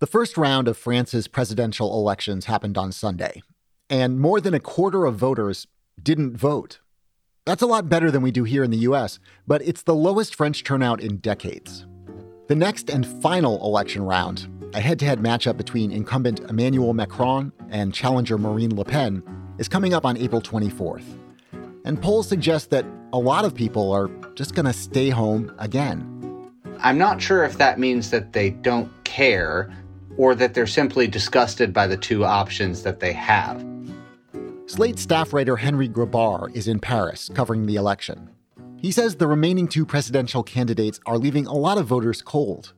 The 0.00 0.10
first 0.10 0.36
round 0.36 0.68
of 0.68 0.76
France's 0.76 1.28
presidential 1.28 1.98
elections 1.98 2.44
happened 2.44 2.76
on 2.76 2.92
Sunday, 2.92 3.42
and 3.88 4.20
more 4.20 4.40
than 4.40 4.52
a 4.52 4.60
quarter 4.60 5.06
of 5.06 5.16
voters 5.16 5.66
didn't 6.02 6.36
vote. 6.36 6.80
That's 7.46 7.62
a 7.62 7.66
lot 7.66 7.88
better 7.88 8.10
than 8.10 8.22
we 8.22 8.30
do 8.30 8.44
here 8.44 8.62
in 8.62 8.70
the 8.70 8.78
US, 8.78 9.18
but 9.46 9.62
it's 9.62 9.82
the 9.82 9.94
lowest 9.94 10.34
French 10.34 10.64
turnout 10.64 11.00
in 11.00 11.18
decades. 11.18 11.86
The 12.48 12.54
next 12.54 12.90
and 12.90 13.06
final 13.06 13.64
election 13.64 14.02
round, 14.02 14.46
a 14.74 14.80
head 14.80 14.98
to 14.98 15.06
head 15.06 15.20
matchup 15.20 15.56
between 15.56 15.90
incumbent 15.90 16.40
Emmanuel 16.50 16.92
Macron 16.92 17.52
and 17.70 17.94
challenger 17.94 18.36
Marine 18.36 18.76
Le 18.76 18.84
Pen, 18.84 19.22
is 19.58 19.68
coming 19.68 19.94
up 19.94 20.04
on 20.04 20.18
April 20.18 20.42
24th. 20.42 21.18
And 21.86 22.00
polls 22.02 22.28
suggest 22.28 22.70
that 22.70 22.84
a 23.14 23.18
lot 23.18 23.44
of 23.44 23.54
people 23.54 23.92
are 23.92 24.10
just 24.34 24.54
going 24.54 24.66
to 24.66 24.72
stay 24.72 25.08
home 25.08 25.54
again. 25.58 26.13
I'm 26.84 26.98
not 26.98 27.22
sure 27.22 27.44
if 27.44 27.56
that 27.56 27.78
means 27.78 28.10
that 28.10 28.34
they 28.34 28.50
don't 28.50 28.90
care 29.04 29.74
or 30.18 30.34
that 30.34 30.52
they're 30.52 30.66
simply 30.66 31.06
disgusted 31.06 31.72
by 31.72 31.86
the 31.86 31.96
two 31.96 32.26
options 32.26 32.82
that 32.82 33.00
they 33.00 33.14
have. 33.14 33.64
Slate 34.66 34.98
staff 34.98 35.32
writer 35.32 35.56
Henry 35.56 35.88
Grabar 35.88 36.54
is 36.54 36.68
in 36.68 36.78
Paris 36.78 37.30
covering 37.32 37.64
the 37.64 37.76
election. 37.76 38.28
He 38.76 38.92
says 38.92 39.16
the 39.16 39.26
remaining 39.26 39.66
two 39.66 39.86
presidential 39.86 40.42
candidates 40.42 41.00
are 41.06 41.16
leaving 41.16 41.46
a 41.46 41.54
lot 41.54 41.78
of 41.78 41.86
voters 41.86 42.20
cold. 42.20 42.74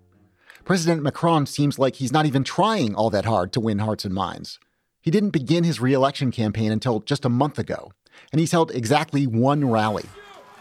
President 0.65 1.03
Macron 1.03 1.45
seems 1.45 1.77
like 1.77 1.97
he's 1.97 2.13
not 2.13 2.27
even 2.27 2.45
trying 2.45 2.95
all 2.95 3.11
that 3.11 3.25
hard 3.25 3.53
to 3.55 3.61
win 3.61 3.81
hearts 3.81 4.05
and 4.05 4.15
minds. 4.15 4.61
He 5.01 5.11
didn't 5.11 5.31
begin 5.31 5.65
his 5.65 5.81
reelection 5.81 6.31
campaign 6.31 6.71
until 6.71 7.01
just 7.01 7.25
a 7.25 7.29
month 7.29 7.59
ago, 7.59 7.91
and 8.31 8.39
he's 8.39 8.53
held 8.53 8.71
exactly 8.71 9.27
one 9.27 9.69
rally. 9.69 10.07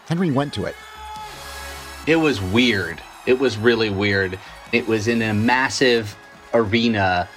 Henry 0.08 0.32
went 0.32 0.52
to 0.54 0.64
it. 0.64 0.74
It 2.08 2.16
was 2.16 2.42
weird. 2.42 3.00
It 3.26 3.38
was 3.38 3.56
really 3.56 3.90
weird. 3.90 4.38
It 4.72 4.86
was 4.86 5.08
in 5.08 5.20
a 5.22 5.34
massive 5.34 6.16
arena 6.54 7.28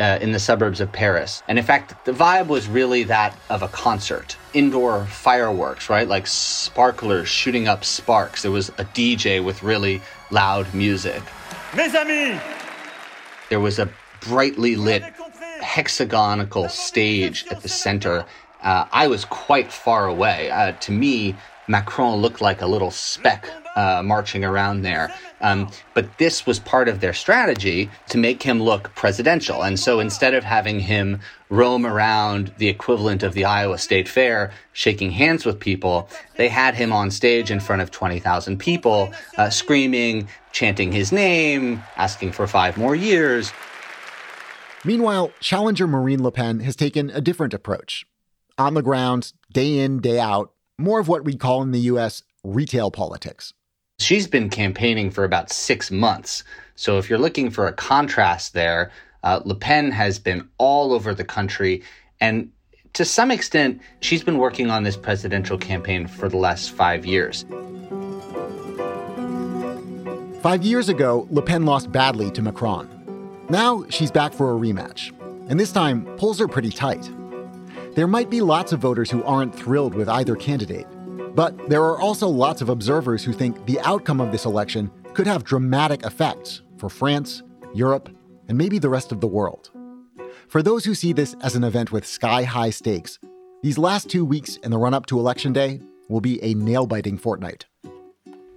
uh, 0.00 0.18
in 0.20 0.32
the 0.32 0.38
suburbs 0.38 0.80
of 0.80 0.90
Paris. 0.90 1.42
And 1.48 1.58
in 1.58 1.64
fact, 1.64 2.04
the 2.04 2.12
vibe 2.12 2.48
was 2.48 2.66
really 2.66 3.04
that 3.04 3.36
of 3.50 3.62
a 3.62 3.68
concert. 3.68 4.36
Indoor 4.52 5.06
fireworks, 5.06 5.88
right? 5.88 6.08
Like 6.08 6.26
sparklers 6.26 7.28
shooting 7.28 7.68
up 7.68 7.84
sparks. 7.84 8.42
There 8.42 8.50
was 8.50 8.70
a 8.70 8.84
DJ 8.86 9.44
with 9.44 9.62
really 9.62 10.02
loud 10.30 10.72
music. 10.74 11.22
Mes 11.76 11.94
amis! 11.94 12.40
There 13.50 13.60
was 13.60 13.78
a 13.78 13.88
brightly 14.20 14.76
lit 14.76 15.02
hexagonal 15.60 16.68
stage 16.68 17.46
at 17.50 17.62
the 17.62 17.68
center. 17.68 18.24
Uh, 18.62 18.86
I 18.90 19.08
was 19.08 19.24
quite 19.24 19.70
far 19.70 20.06
away. 20.06 20.50
Uh, 20.50 20.72
to 20.72 20.92
me, 20.92 21.36
Macron 21.68 22.20
looked 22.20 22.40
like 22.40 22.62
a 22.62 22.66
little 22.66 22.90
speck 22.90 23.48
uh, 23.76 24.02
marching 24.04 24.44
around 24.44 24.82
there. 24.82 25.14
Um, 25.40 25.70
but 25.94 26.18
this 26.18 26.46
was 26.46 26.58
part 26.58 26.88
of 26.88 27.00
their 27.00 27.12
strategy 27.12 27.90
to 28.08 28.18
make 28.18 28.42
him 28.42 28.62
look 28.62 28.94
presidential. 28.94 29.62
And 29.62 29.78
so 29.78 30.00
instead 30.00 30.34
of 30.34 30.44
having 30.44 30.80
him 30.80 31.20
roam 31.50 31.86
around 31.86 32.52
the 32.58 32.68
equivalent 32.68 33.22
of 33.22 33.34
the 33.34 33.44
Iowa 33.44 33.78
State 33.78 34.08
Fair, 34.08 34.52
shaking 34.72 35.10
hands 35.10 35.44
with 35.44 35.60
people, 35.60 36.08
they 36.36 36.48
had 36.48 36.74
him 36.74 36.92
on 36.92 37.10
stage 37.10 37.50
in 37.50 37.60
front 37.60 37.82
of 37.82 37.90
20,000 37.90 38.58
people, 38.58 39.12
uh, 39.36 39.50
screaming, 39.50 40.28
chanting 40.52 40.92
his 40.92 41.12
name, 41.12 41.82
asking 41.96 42.32
for 42.32 42.46
five 42.46 42.76
more 42.76 42.94
years. 42.94 43.52
Meanwhile, 44.84 45.32
challenger 45.40 45.86
Marine 45.86 46.22
Le 46.22 46.30
Pen 46.30 46.60
has 46.60 46.76
taken 46.76 47.10
a 47.10 47.20
different 47.20 47.54
approach. 47.54 48.04
On 48.58 48.74
the 48.74 48.82
ground, 48.82 49.32
day 49.52 49.78
in, 49.78 50.00
day 50.00 50.20
out, 50.20 50.52
more 50.78 51.00
of 51.00 51.08
what 51.08 51.24
we 51.24 51.36
call 51.36 51.62
in 51.62 51.72
the 51.72 51.80
US 51.80 52.22
retail 52.44 52.90
politics. 52.90 53.54
She's 54.04 54.26
been 54.26 54.50
campaigning 54.50 55.10
for 55.10 55.24
about 55.24 55.50
six 55.50 55.90
months. 55.90 56.44
So 56.76 56.98
if 56.98 57.08
you're 57.08 57.18
looking 57.18 57.48
for 57.48 57.66
a 57.66 57.72
contrast 57.72 58.52
there, 58.52 58.92
uh, 59.22 59.40
Le 59.46 59.54
Pen 59.54 59.90
has 59.92 60.18
been 60.18 60.46
all 60.58 60.92
over 60.92 61.14
the 61.14 61.24
country. 61.24 61.82
And 62.20 62.52
to 62.92 63.06
some 63.06 63.30
extent, 63.30 63.80
she's 64.00 64.22
been 64.22 64.36
working 64.36 64.68
on 64.68 64.82
this 64.82 64.98
presidential 64.98 65.56
campaign 65.56 66.06
for 66.06 66.28
the 66.28 66.36
last 66.36 66.72
five 66.72 67.06
years. 67.06 67.46
Five 70.42 70.62
years 70.62 70.90
ago, 70.90 71.26
Le 71.30 71.40
Pen 71.40 71.64
lost 71.64 71.90
badly 71.90 72.30
to 72.32 72.42
Macron. 72.42 72.86
Now 73.48 73.86
she's 73.88 74.10
back 74.10 74.34
for 74.34 74.54
a 74.54 74.58
rematch. 74.60 75.18
And 75.48 75.58
this 75.58 75.72
time, 75.72 76.04
polls 76.18 76.42
are 76.42 76.48
pretty 76.48 76.70
tight. 76.70 77.10
There 77.94 78.06
might 78.06 78.28
be 78.28 78.42
lots 78.42 78.70
of 78.72 78.80
voters 78.80 79.10
who 79.10 79.24
aren't 79.24 79.54
thrilled 79.54 79.94
with 79.94 80.10
either 80.10 80.36
candidate, 80.36 80.86
but 81.34 81.68
there 81.68 81.82
are 81.82 82.00
also 82.00 82.28
lots 82.28 82.60
of 82.60 82.68
observers 82.68 83.24
who 83.24 83.32
think 83.32 83.66
the 83.66 83.80
outcome 83.80 84.20
of 84.20 84.32
this 84.32 84.44
election 84.44 84.90
could 85.14 85.26
have 85.26 85.44
dramatic 85.44 86.04
effects 86.04 86.62
for 86.78 86.88
France, 86.88 87.42
Europe, 87.74 88.08
and 88.48 88.58
maybe 88.58 88.78
the 88.78 88.88
rest 88.88 89.12
of 89.12 89.20
the 89.20 89.26
world. 89.26 89.70
For 90.48 90.62
those 90.62 90.84
who 90.84 90.94
see 90.94 91.12
this 91.12 91.34
as 91.40 91.56
an 91.56 91.64
event 91.64 91.92
with 91.92 92.06
sky 92.06 92.44
high 92.44 92.70
stakes, 92.70 93.18
these 93.62 93.78
last 93.78 94.10
two 94.10 94.24
weeks 94.24 94.56
in 94.58 94.70
the 94.70 94.78
run 94.78 94.94
up 94.94 95.06
to 95.06 95.18
Election 95.18 95.52
Day 95.52 95.80
will 96.08 96.20
be 96.20 96.42
a 96.42 96.54
nail 96.54 96.86
biting 96.86 97.16
fortnight. 97.18 97.66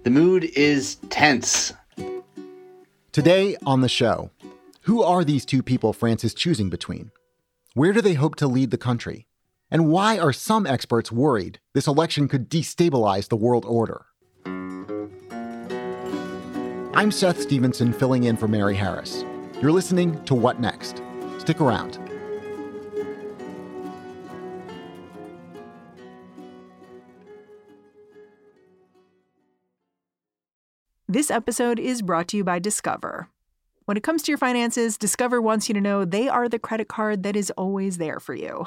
The 0.02 0.10
mood 0.10 0.44
is 0.44 0.96
tense. 1.08 1.72
Today 3.12 3.56
on 3.64 3.80
the 3.80 3.88
show, 3.88 4.30
who 4.82 5.02
are 5.02 5.24
these 5.24 5.44
two 5.44 5.62
people 5.62 5.92
France 5.92 6.24
is 6.24 6.34
choosing 6.34 6.70
between? 6.70 7.10
Where 7.74 7.92
do 7.92 8.00
they 8.00 8.14
hope 8.14 8.36
to 8.36 8.46
lead 8.46 8.70
the 8.70 8.78
country? 8.78 9.27
And 9.70 9.88
why 9.88 10.18
are 10.18 10.32
some 10.32 10.66
experts 10.66 11.12
worried 11.12 11.60
this 11.74 11.86
election 11.86 12.26
could 12.26 12.48
destabilize 12.48 13.28
the 13.28 13.36
world 13.36 13.66
order? 13.66 14.06
I'm 16.94 17.10
Seth 17.10 17.42
Stevenson, 17.42 17.92
filling 17.92 18.24
in 18.24 18.38
for 18.38 18.48
Mary 18.48 18.74
Harris. 18.74 19.26
You're 19.60 19.72
listening 19.72 20.24
to 20.24 20.34
What 20.34 20.58
Next? 20.58 21.02
Stick 21.36 21.60
around. 21.60 21.98
This 31.06 31.30
episode 31.30 31.78
is 31.78 32.00
brought 32.00 32.28
to 32.28 32.38
you 32.38 32.44
by 32.44 32.58
Discover. 32.58 33.28
When 33.84 33.96
it 33.96 34.02
comes 34.02 34.22
to 34.22 34.30
your 34.30 34.38
finances, 34.38 34.98
Discover 34.98 35.40
wants 35.40 35.68
you 35.68 35.74
to 35.74 35.80
know 35.80 36.04
they 36.04 36.28
are 36.28 36.48
the 36.48 36.58
credit 36.58 36.88
card 36.88 37.22
that 37.22 37.36
is 37.36 37.50
always 37.52 37.96
there 37.96 38.20
for 38.20 38.34
you. 38.34 38.66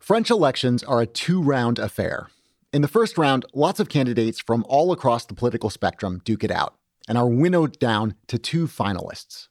French 0.00 0.30
elections 0.30 0.82
are 0.82 1.02
a 1.02 1.06
two 1.06 1.42
round 1.42 1.78
affair. 1.78 2.28
In 2.72 2.80
the 2.80 2.88
first 2.88 3.18
round, 3.18 3.44
lots 3.52 3.78
of 3.78 3.90
candidates 3.90 4.40
from 4.40 4.64
all 4.66 4.92
across 4.92 5.26
the 5.26 5.34
political 5.34 5.68
spectrum 5.68 6.22
duke 6.24 6.42
it 6.42 6.50
out 6.50 6.74
and 7.06 7.18
are 7.18 7.28
winnowed 7.28 7.78
down 7.78 8.14
to 8.26 8.38
two 8.38 8.66
finalists. 8.66 9.48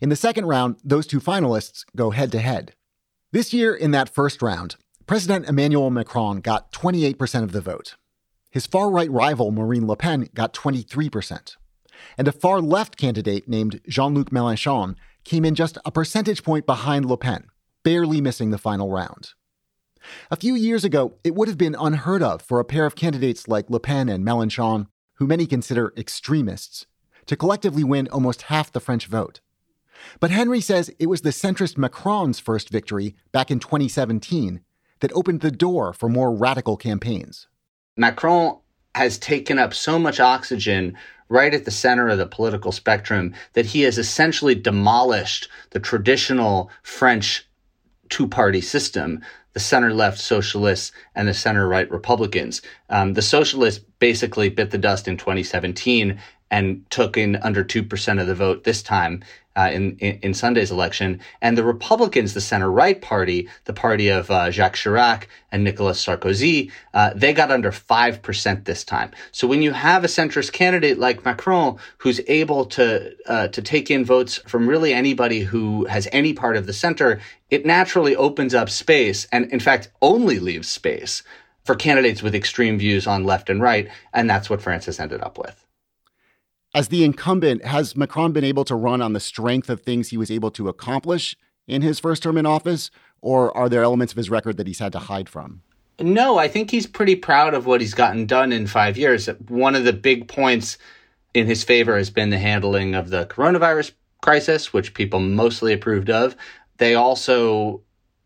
In 0.00 0.10
the 0.10 0.16
second 0.16 0.46
round, 0.46 0.76
those 0.84 1.06
two 1.06 1.18
finalists 1.18 1.86
go 1.96 2.10
head 2.10 2.30
to 2.32 2.40
head. 2.40 2.74
This 3.32 3.54
year, 3.54 3.74
in 3.74 3.90
that 3.92 4.14
first 4.14 4.42
round, 4.42 4.76
President 5.06 5.48
Emmanuel 5.48 5.90
Macron 5.90 6.40
got 6.40 6.72
28% 6.72 7.42
of 7.42 7.52
the 7.52 7.60
vote. 7.62 7.96
His 8.50 8.66
far 8.66 8.90
right 8.90 9.10
rival, 9.10 9.50
Marine 9.50 9.86
Le 9.86 9.96
Pen, 9.96 10.28
got 10.34 10.52
23%. 10.52 11.56
And 12.18 12.28
a 12.28 12.32
far 12.32 12.60
left 12.60 12.98
candidate 12.98 13.48
named 13.48 13.80
Jean 13.88 14.12
Luc 14.12 14.28
Mélenchon 14.28 14.94
came 15.24 15.44
in 15.44 15.54
just 15.54 15.78
a 15.86 15.90
percentage 15.90 16.42
point 16.42 16.66
behind 16.66 17.06
Le 17.06 17.16
Pen, 17.16 17.46
barely 17.82 18.20
missing 18.20 18.50
the 18.50 18.58
final 18.58 18.90
round. 18.90 19.32
A 20.30 20.36
few 20.36 20.54
years 20.54 20.84
ago, 20.84 21.14
it 21.24 21.34
would 21.34 21.48
have 21.48 21.58
been 21.58 21.76
unheard 21.78 22.22
of 22.22 22.42
for 22.42 22.60
a 22.60 22.64
pair 22.64 22.86
of 22.86 22.96
candidates 22.96 23.48
like 23.48 23.70
Le 23.70 23.80
Pen 23.80 24.08
and 24.08 24.24
Mélenchon, 24.24 24.86
who 25.14 25.26
many 25.26 25.46
consider 25.46 25.92
extremists, 25.96 26.86
to 27.26 27.36
collectively 27.36 27.84
win 27.84 28.08
almost 28.08 28.42
half 28.42 28.72
the 28.72 28.80
French 28.80 29.06
vote. 29.06 29.40
But 30.20 30.30
Henry 30.30 30.60
says 30.60 30.90
it 30.98 31.06
was 31.06 31.22
the 31.22 31.30
centrist 31.30 31.76
Macron's 31.76 32.38
first 32.38 32.68
victory 32.68 33.14
back 33.32 33.50
in 33.50 33.58
2017 33.58 34.60
that 35.00 35.12
opened 35.12 35.40
the 35.40 35.50
door 35.50 35.92
for 35.92 36.08
more 36.08 36.34
radical 36.34 36.76
campaigns. 36.76 37.48
Macron 37.96 38.58
has 38.94 39.18
taken 39.18 39.58
up 39.58 39.74
so 39.74 39.98
much 39.98 40.20
oxygen 40.20 40.96
right 41.28 41.52
at 41.52 41.64
the 41.64 41.70
center 41.70 42.08
of 42.08 42.18
the 42.18 42.26
political 42.26 42.72
spectrum 42.72 43.34
that 43.54 43.66
he 43.66 43.82
has 43.82 43.98
essentially 43.98 44.54
demolished 44.54 45.48
the 45.70 45.80
traditional 45.80 46.70
French 46.82 47.45
two 48.08 48.26
party 48.26 48.60
system 48.60 49.20
the 49.56 49.60
center 49.60 49.94
left 49.94 50.18
socialists 50.18 50.92
and 51.14 51.26
the 51.26 51.32
center 51.32 51.66
right 51.66 51.90
Republicans. 51.90 52.60
Um, 52.90 53.14
the 53.14 53.22
socialists 53.22 53.82
basically 53.98 54.50
bit 54.50 54.70
the 54.70 54.76
dust 54.76 55.08
in 55.08 55.16
2017 55.16 56.20
and 56.50 56.88
took 56.90 57.16
in 57.16 57.36
under 57.36 57.64
2% 57.64 58.20
of 58.20 58.26
the 58.26 58.34
vote 58.34 58.64
this 58.64 58.82
time 58.82 59.22
uh, 59.56 59.70
in, 59.72 59.96
in, 59.98 60.18
in 60.22 60.34
Sunday's 60.34 60.70
election. 60.70 61.20
And 61.40 61.56
the 61.56 61.64
Republicans, 61.64 62.34
the 62.34 62.40
center 62.40 62.70
right 62.70 63.00
party, 63.00 63.48
the 63.64 63.72
party 63.72 64.08
of 64.08 64.30
uh, 64.30 64.50
Jacques 64.50 64.76
Chirac 64.76 65.24
and 65.50 65.64
Nicolas 65.64 66.04
Sarkozy, 66.04 66.70
uh, 66.92 67.12
they 67.14 67.32
got 67.32 67.50
under 67.50 67.72
5% 67.72 68.64
this 68.64 68.84
time. 68.84 69.12
So 69.32 69.48
when 69.48 69.62
you 69.62 69.72
have 69.72 70.04
a 70.04 70.08
centrist 70.08 70.52
candidate 70.52 70.98
like 70.98 71.24
Macron, 71.24 71.78
who's 71.98 72.20
able 72.28 72.66
to, 72.66 73.16
uh, 73.26 73.48
to 73.48 73.62
take 73.62 73.90
in 73.90 74.04
votes 74.04 74.36
from 74.46 74.68
really 74.68 74.92
anybody 74.92 75.40
who 75.40 75.86
has 75.86 76.06
any 76.12 76.34
part 76.34 76.56
of 76.56 76.66
the 76.66 76.72
center, 76.72 77.20
it 77.50 77.64
naturally 77.64 78.14
opens 78.14 78.54
up 78.54 78.68
space 78.68 79.26
and 79.32 79.50
in 79.50 79.60
fact 79.60 79.90
only 80.02 80.38
leaves 80.38 80.68
space 80.68 81.22
for 81.64 81.74
candidates 81.74 82.22
with 82.22 82.34
extreme 82.34 82.78
views 82.78 83.06
on 83.06 83.24
left 83.24 83.50
and 83.50 83.60
right. 83.60 83.88
And 84.12 84.28
that's 84.28 84.50
what 84.50 84.62
France 84.62 84.86
has 84.86 85.00
ended 85.00 85.20
up 85.22 85.38
with. 85.38 85.65
As 86.76 86.88
the 86.88 87.04
incumbent, 87.04 87.64
has 87.64 87.96
Macron 87.96 88.32
been 88.32 88.44
able 88.44 88.66
to 88.66 88.74
run 88.74 89.00
on 89.00 89.14
the 89.14 89.18
strength 89.18 89.70
of 89.70 89.80
things 89.80 90.10
he 90.10 90.18
was 90.18 90.30
able 90.30 90.50
to 90.50 90.68
accomplish 90.68 91.34
in 91.66 91.80
his 91.80 91.98
first 91.98 92.22
term 92.22 92.36
in 92.36 92.44
office, 92.44 92.90
or 93.22 93.56
are 93.56 93.70
there 93.70 93.82
elements 93.82 94.12
of 94.12 94.18
his 94.18 94.28
record 94.28 94.58
that 94.58 94.66
he's 94.66 94.78
had 94.78 94.92
to 94.92 94.98
hide 94.98 95.26
from? 95.26 95.62
No, 95.98 96.36
I 96.36 96.48
think 96.48 96.70
he's 96.70 96.86
pretty 96.86 97.16
proud 97.16 97.54
of 97.54 97.64
what 97.64 97.80
he's 97.80 97.94
gotten 97.94 98.26
done 98.26 98.52
in 98.52 98.66
five 98.66 98.98
years. 98.98 99.26
One 99.48 99.74
of 99.74 99.84
the 99.84 99.94
big 99.94 100.28
points 100.28 100.76
in 101.32 101.46
his 101.46 101.64
favor 101.64 101.96
has 101.96 102.10
been 102.10 102.28
the 102.28 102.38
handling 102.38 102.94
of 102.94 103.08
the 103.08 103.24
coronavirus 103.24 103.92
crisis, 104.20 104.74
which 104.74 104.92
people 104.92 105.18
mostly 105.18 105.72
approved 105.72 106.10
of. 106.10 106.36
They 106.76 106.94
also 106.94 107.80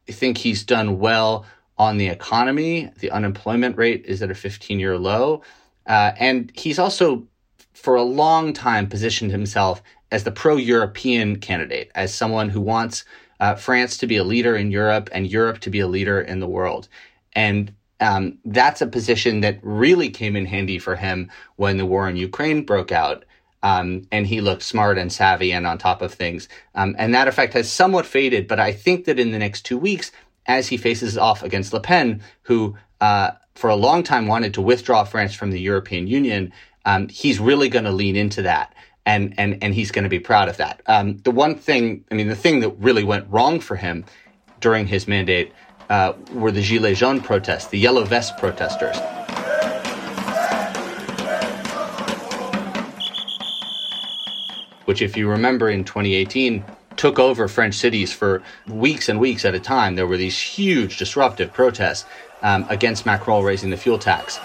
think 0.08 0.38
he's 0.38 0.64
done 0.64 0.98
well 0.98 1.46
on 1.78 1.98
the 1.98 2.08
economy. 2.08 2.90
The 2.98 3.12
unemployment 3.12 3.76
rate 3.76 4.04
is 4.06 4.22
at 4.24 4.30
a 4.32 4.34
15 4.34 4.80
year 4.80 4.98
low. 4.98 5.42
Uh, 5.86 6.12
and 6.18 6.50
he's 6.56 6.80
also 6.80 7.28
for 7.80 7.94
a 7.96 8.02
long 8.02 8.52
time 8.52 8.88
positioned 8.88 9.30
himself 9.30 9.82
as 10.10 10.24
the 10.24 10.30
pro 10.30 10.56
European 10.56 11.36
candidate, 11.36 11.90
as 11.94 12.14
someone 12.14 12.50
who 12.50 12.60
wants 12.60 13.04
uh, 13.40 13.54
France 13.54 13.96
to 13.98 14.06
be 14.06 14.18
a 14.18 14.24
leader 14.24 14.54
in 14.54 14.70
Europe 14.70 15.08
and 15.12 15.26
Europe 15.26 15.60
to 15.60 15.70
be 15.70 15.80
a 15.80 15.86
leader 15.86 16.20
in 16.20 16.40
the 16.40 16.46
world. 16.46 16.88
And 17.32 17.74
um, 18.00 18.38
that's 18.44 18.82
a 18.82 18.86
position 18.86 19.40
that 19.40 19.58
really 19.62 20.10
came 20.10 20.36
in 20.36 20.46
handy 20.46 20.78
for 20.78 20.96
him 20.96 21.30
when 21.56 21.78
the 21.78 21.86
war 21.86 22.08
in 22.08 22.16
Ukraine 22.16 22.64
broke 22.64 22.92
out. 22.92 23.24
Um, 23.62 24.06
and 24.10 24.26
he 24.26 24.40
looked 24.40 24.62
smart 24.62 24.96
and 24.96 25.12
savvy 25.12 25.52
and 25.52 25.66
on 25.66 25.76
top 25.76 26.00
of 26.00 26.14
things. 26.14 26.48
Um, 26.74 26.94
and 26.98 27.14
that 27.14 27.28
effect 27.28 27.52
has 27.54 27.70
somewhat 27.70 28.06
faded, 28.06 28.48
but 28.48 28.58
I 28.58 28.72
think 28.72 29.04
that 29.04 29.18
in 29.18 29.32
the 29.32 29.38
next 29.38 29.62
two 29.62 29.76
weeks, 29.76 30.12
as 30.46 30.68
he 30.68 30.78
faces 30.78 31.18
off 31.18 31.42
against 31.42 31.72
Le 31.72 31.80
Pen, 31.80 32.22
who 32.42 32.76
uh, 33.02 33.32
for 33.54 33.68
a 33.68 33.76
long 33.76 34.02
time 34.02 34.26
wanted 34.26 34.54
to 34.54 34.62
withdraw 34.62 35.04
France 35.04 35.34
from 35.34 35.50
the 35.50 35.60
European 35.60 36.06
Union, 36.06 36.52
um, 36.84 37.08
he's 37.08 37.38
really 37.38 37.68
going 37.68 37.84
to 37.84 37.92
lean 37.92 38.16
into 38.16 38.42
that. 38.42 38.74
And, 39.06 39.34
and, 39.38 39.58
and 39.62 39.74
he's 39.74 39.90
going 39.90 40.02
to 40.04 40.10
be 40.10 40.20
proud 40.20 40.48
of 40.48 40.58
that. 40.58 40.82
Um, 40.86 41.18
the 41.18 41.30
one 41.30 41.54
thing, 41.54 42.04
I 42.10 42.14
mean, 42.14 42.28
the 42.28 42.36
thing 42.36 42.60
that 42.60 42.70
really 42.78 43.02
went 43.02 43.26
wrong 43.30 43.58
for 43.58 43.76
him 43.76 44.04
during 44.60 44.86
his 44.86 45.08
mandate 45.08 45.52
uh, 45.88 46.12
were 46.32 46.52
the 46.52 46.62
Gilets 46.62 46.96
jaunes 46.96 47.22
protests, 47.22 47.68
the 47.68 47.78
yellow 47.78 48.04
vest 48.04 48.36
protesters. 48.38 48.96
Which, 54.84 55.02
if 55.02 55.16
you 55.16 55.28
remember 55.28 55.70
in 55.70 55.84
2018, 55.84 56.64
took 56.96 57.18
over 57.18 57.48
French 57.48 57.74
cities 57.74 58.12
for 58.12 58.42
weeks 58.66 59.08
and 59.08 59.18
weeks 59.18 59.44
at 59.44 59.54
a 59.54 59.60
time. 59.60 59.94
There 59.96 60.06
were 60.06 60.16
these 60.16 60.38
huge 60.38 60.98
disruptive 60.98 61.52
protests 61.52 62.04
um, 62.42 62.66
against 62.68 63.06
Macron 63.06 63.42
raising 63.42 63.70
the 63.70 63.76
fuel 63.76 63.98
tax. 63.98 64.38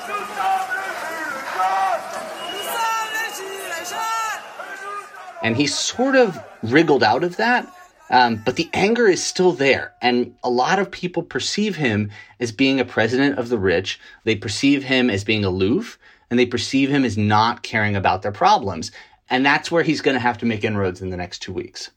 And 5.45 5.55
he 5.55 5.67
sort 5.67 6.15
of 6.15 6.43
wriggled 6.63 7.03
out 7.03 7.23
of 7.23 7.37
that. 7.37 7.71
Um, 8.09 8.41
but 8.43 8.55
the 8.55 8.67
anger 8.73 9.05
is 9.05 9.23
still 9.23 9.51
there. 9.51 9.93
And 10.01 10.33
a 10.43 10.49
lot 10.49 10.79
of 10.79 10.89
people 10.89 11.21
perceive 11.21 11.75
him 11.75 12.09
as 12.39 12.51
being 12.51 12.79
a 12.79 12.85
president 12.85 13.37
of 13.37 13.49
the 13.49 13.59
rich. 13.59 13.99
They 14.23 14.35
perceive 14.35 14.83
him 14.83 15.07
as 15.11 15.23
being 15.23 15.45
aloof 15.45 15.99
and 16.31 16.39
they 16.39 16.47
perceive 16.47 16.89
him 16.89 17.05
as 17.05 17.15
not 17.15 17.61
caring 17.61 17.95
about 17.95 18.23
their 18.23 18.31
problems. 18.31 18.91
And 19.29 19.45
that's 19.45 19.69
where 19.69 19.83
he's 19.83 20.01
going 20.01 20.15
to 20.15 20.19
have 20.19 20.39
to 20.39 20.47
make 20.47 20.63
inroads 20.63 20.99
in 20.99 21.11
the 21.11 21.17
next 21.17 21.43
two 21.43 21.53
weeks. 21.53 21.91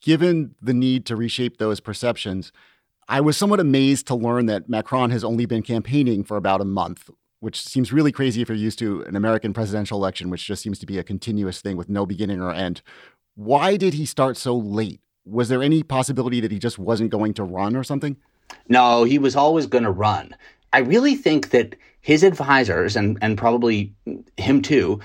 Given 0.00 0.54
the 0.62 0.72
need 0.72 1.04
to 1.04 1.16
reshape 1.16 1.58
those 1.58 1.80
perceptions, 1.80 2.52
I 3.06 3.20
was 3.20 3.36
somewhat 3.36 3.60
amazed 3.60 4.06
to 4.06 4.14
learn 4.14 4.46
that 4.46 4.66
Macron 4.66 5.10
has 5.10 5.24
only 5.24 5.44
been 5.44 5.62
campaigning 5.62 6.24
for 6.24 6.38
about 6.38 6.62
a 6.62 6.64
month, 6.64 7.10
which 7.44 7.62
seems 7.62 7.92
really 7.92 8.10
crazy 8.10 8.40
if 8.40 8.48
you're 8.48 8.56
used 8.56 8.78
to 8.78 9.02
an 9.02 9.16
American 9.16 9.52
presidential 9.52 9.98
election, 9.98 10.30
which 10.30 10.46
just 10.46 10.62
seems 10.62 10.78
to 10.78 10.86
be 10.86 10.96
a 10.96 11.04
continuous 11.04 11.60
thing 11.60 11.76
with 11.76 11.90
no 11.90 12.06
beginning 12.06 12.40
or 12.40 12.50
end. 12.50 12.80
Why 13.34 13.76
did 13.76 13.92
he 13.92 14.06
start 14.06 14.38
so 14.38 14.56
late? 14.56 15.02
Was 15.26 15.50
there 15.50 15.62
any 15.62 15.82
possibility 15.82 16.40
that 16.40 16.50
he 16.50 16.58
just 16.58 16.78
wasn't 16.78 17.10
going 17.10 17.34
to 17.34 17.44
run 17.44 17.76
or 17.76 17.84
something? 17.84 18.16
No, 18.66 19.04
he 19.04 19.18
was 19.18 19.36
always 19.36 19.66
going 19.66 19.84
to 19.84 19.90
run. 19.90 20.34
I 20.72 20.78
really 20.78 21.16
think 21.16 21.50
that 21.50 21.76
his 22.00 22.22
advisors, 22.22 22.96
and, 22.96 23.18
and 23.20 23.36
probably 23.36 23.92
him 24.38 24.62
too, 24.62 25.00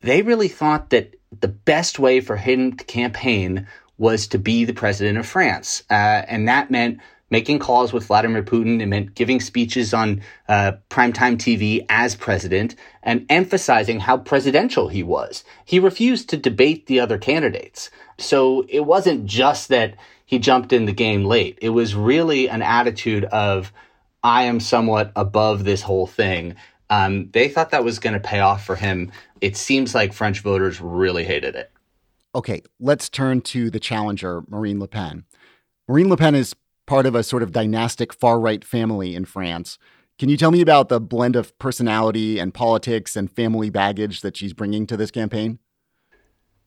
they 0.00 0.22
really 0.22 0.48
thought 0.48 0.90
that 0.90 1.16
the 1.40 1.48
best 1.48 1.98
way 1.98 2.20
for 2.20 2.36
him 2.36 2.76
to 2.76 2.84
campaign 2.84 3.66
was 3.98 4.28
to 4.28 4.38
be 4.38 4.64
the 4.64 4.72
president 4.72 5.18
of 5.18 5.26
France. 5.26 5.82
Uh, 5.90 6.22
and 6.28 6.46
that 6.46 6.70
meant 6.70 7.00
making 7.30 7.60
calls 7.60 7.92
with 7.92 8.06
Vladimir 8.06 8.42
Putin. 8.42 8.80
It 8.80 8.86
meant 8.86 9.14
giving 9.14 9.40
speeches 9.40 9.94
on 9.94 10.20
uh, 10.48 10.72
primetime 10.90 11.36
TV 11.36 11.86
as 11.88 12.14
president 12.14 12.74
and 13.02 13.24
emphasizing 13.28 14.00
how 14.00 14.18
presidential 14.18 14.88
he 14.88 15.02
was. 15.02 15.44
He 15.64 15.78
refused 15.78 16.28
to 16.30 16.36
debate 16.36 16.86
the 16.86 17.00
other 17.00 17.18
candidates. 17.18 17.90
So 18.18 18.66
it 18.68 18.80
wasn't 18.80 19.26
just 19.26 19.68
that 19.68 19.94
he 20.26 20.38
jumped 20.38 20.72
in 20.72 20.84
the 20.84 20.92
game 20.92 21.24
late. 21.24 21.58
It 21.62 21.70
was 21.70 21.94
really 21.94 22.48
an 22.48 22.62
attitude 22.62 23.24
of, 23.24 23.72
I 24.22 24.44
am 24.44 24.60
somewhat 24.60 25.12
above 25.16 25.64
this 25.64 25.82
whole 25.82 26.06
thing. 26.06 26.56
Um, 26.90 27.30
they 27.30 27.48
thought 27.48 27.70
that 27.70 27.84
was 27.84 28.00
going 28.00 28.14
to 28.14 28.20
pay 28.20 28.40
off 28.40 28.64
for 28.64 28.76
him. 28.76 29.12
It 29.40 29.56
seems 29.56 29.94
like 29.94 30.12
French 30.12 30.40
voters 30.40 30.80
really 30.80 31.24
hated 31.24 31.54
it. 31.54 31.70
Okay, 32.34 32.62
let's 32.78 33.08
turn 33.08 33.40
to 33.40 33.70
the 33.70 33.80
challenger, 33.80 34.42
Marine 34.48 34.78
Le 34.78 34.86
Pen. 34.86 35.24
Marine 35.88 36.08
Le 36.08 36.16
Pen 36.16 36.34
is 36.36 36.54
part 36.90 37.06
of 37.06 37.14
a 37.14 37.22
sort 37.22 37.44
of 37.44 37.52
dynastic 37.52 38.12
far 38.12 38.40
right 38.40 38.64
family 38.64 39.14
in 39.14 39.24
France. 39.24 39.78
Can 40.18 40.28
you 40.28 40.36
tell 40.36 40.50
me 40.50 40.60
about 40.60 40.88
the 40.88 40.98
blend 40.98 41.36
of 41.36 41.56
personality 41.60 42.40
and 42.40 42.52
politics 42.52 43.14
and 43.14 43.30
family 43.30 43.70
baggage 43.70 44.22
that 44.22 44.36
she's 44.36 44.52
bringing 44.52 44.88
to 44.88 44.96
this 44.96 45.12
campaign? 45.12 45.60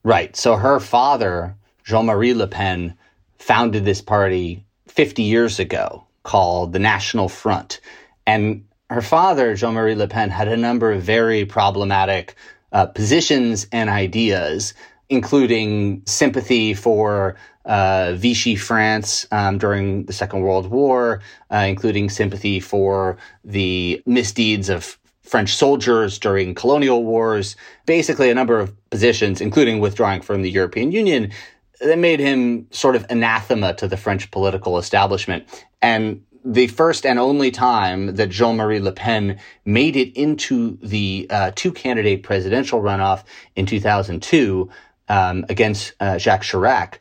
Right. 0.06 0.34
So 0.38 0.56
her 0.56 0.80
father, 0.80 1.58
Jean 1.84 2.06
Marie 2.06 2.34
Le 2.34 2.48
Pen, 2.48 2.96
founded 3.38 3.84
this 3.84 4.02
party 4.02 4.66
50 4.88 5.24
years 5.24 5.60
ago 5.60 6.08
called 6.24 6.72
the 6.72 6.80
National 6.80 7.28
Front. 7.28 7.82
And 8.26 8.64
her 8.90 9.02
father, 9.02 9.56
Jean 9.56 9.74
Marie 9.74 9.94
Le 9.94 10.08
Pen, 10.08 10.30
had 10.30 10.48
a 10.48 10.56
number 10.56 10.94
of 10.94 11.02
very 11.02 11.44
problematic 11.44 12.36
uh, 12.72 12.86
positions 12.86 13.68
and 13.74 13.90
ideas, 13.90 14.74
including 15.10 16.02
sympathy 16.06 16.74
for 16.74 17.36
uh, 17.66 18.14
Vichy 18.16 18.56
France 18.56 19.26
um, 19.32 19.58
during 19.58 20.06
the 20.06 20.14
Second 20.14 20.42
World 20.42 20.68
War, 20.68 21.22
uh, 21.52 21.66
including 21.68 22.10
sympathy 22.10 22.60
for 22.60 23.18
the 23.44 24.02
misdeeds 24.06 24.70
of 24.70 24.98
French 25.22 25.56
soldiers 25.56 26.20
during 26.20 26.54
colonial 26.54 27.04
wars, 27.04 27.56
basically 27.86 28.30
a 28.30 28.36
number 28.36 28.60
of 28.60 28.74
positions, 28.90 29.40
including 29.42 29.80
withdrawing 29.80 30.22
from 30.22 30.42
the 30.42 30.52
European 30.52 30.92
Union, 30.92 31.32
that 31.80 31.98
made 31.98 32.20
him 32.20 32.68
sort 32.72 32.96
of 32.96 33.06
anathema 33.10 33.74
to 33.74 33.88
the 33.88 33.98
French 33.98 34.30
political 34.32 34.78
establishment. 34.78 35.46
And 35.82 36.24
the 36.46 36.68
first 36.68 37.06
and 37.06 37.20
only 37.20 37.52
time 37.52 38.16
that 38.16 38.30
Jean-Marie 38.30 38.80
Le 38.80 38.92
Pen 38.92 39.40
made 39.66 39.96
it 39.96 40.14
into 40.16 40.78
the 40.82 41.26
uh, 41.30 41.52
two 41.56 41.72
candidate 41.72 42.24
presidential 42.24 42.82
runoff 42.82 43.24
in 43.56 43.66
2002 43.66 44.70
um, 45.10 45.46
against 45.50 45.94
uh, 46.00 46.18
Jacques 46.18 46.44
Chirac 46.44 46.96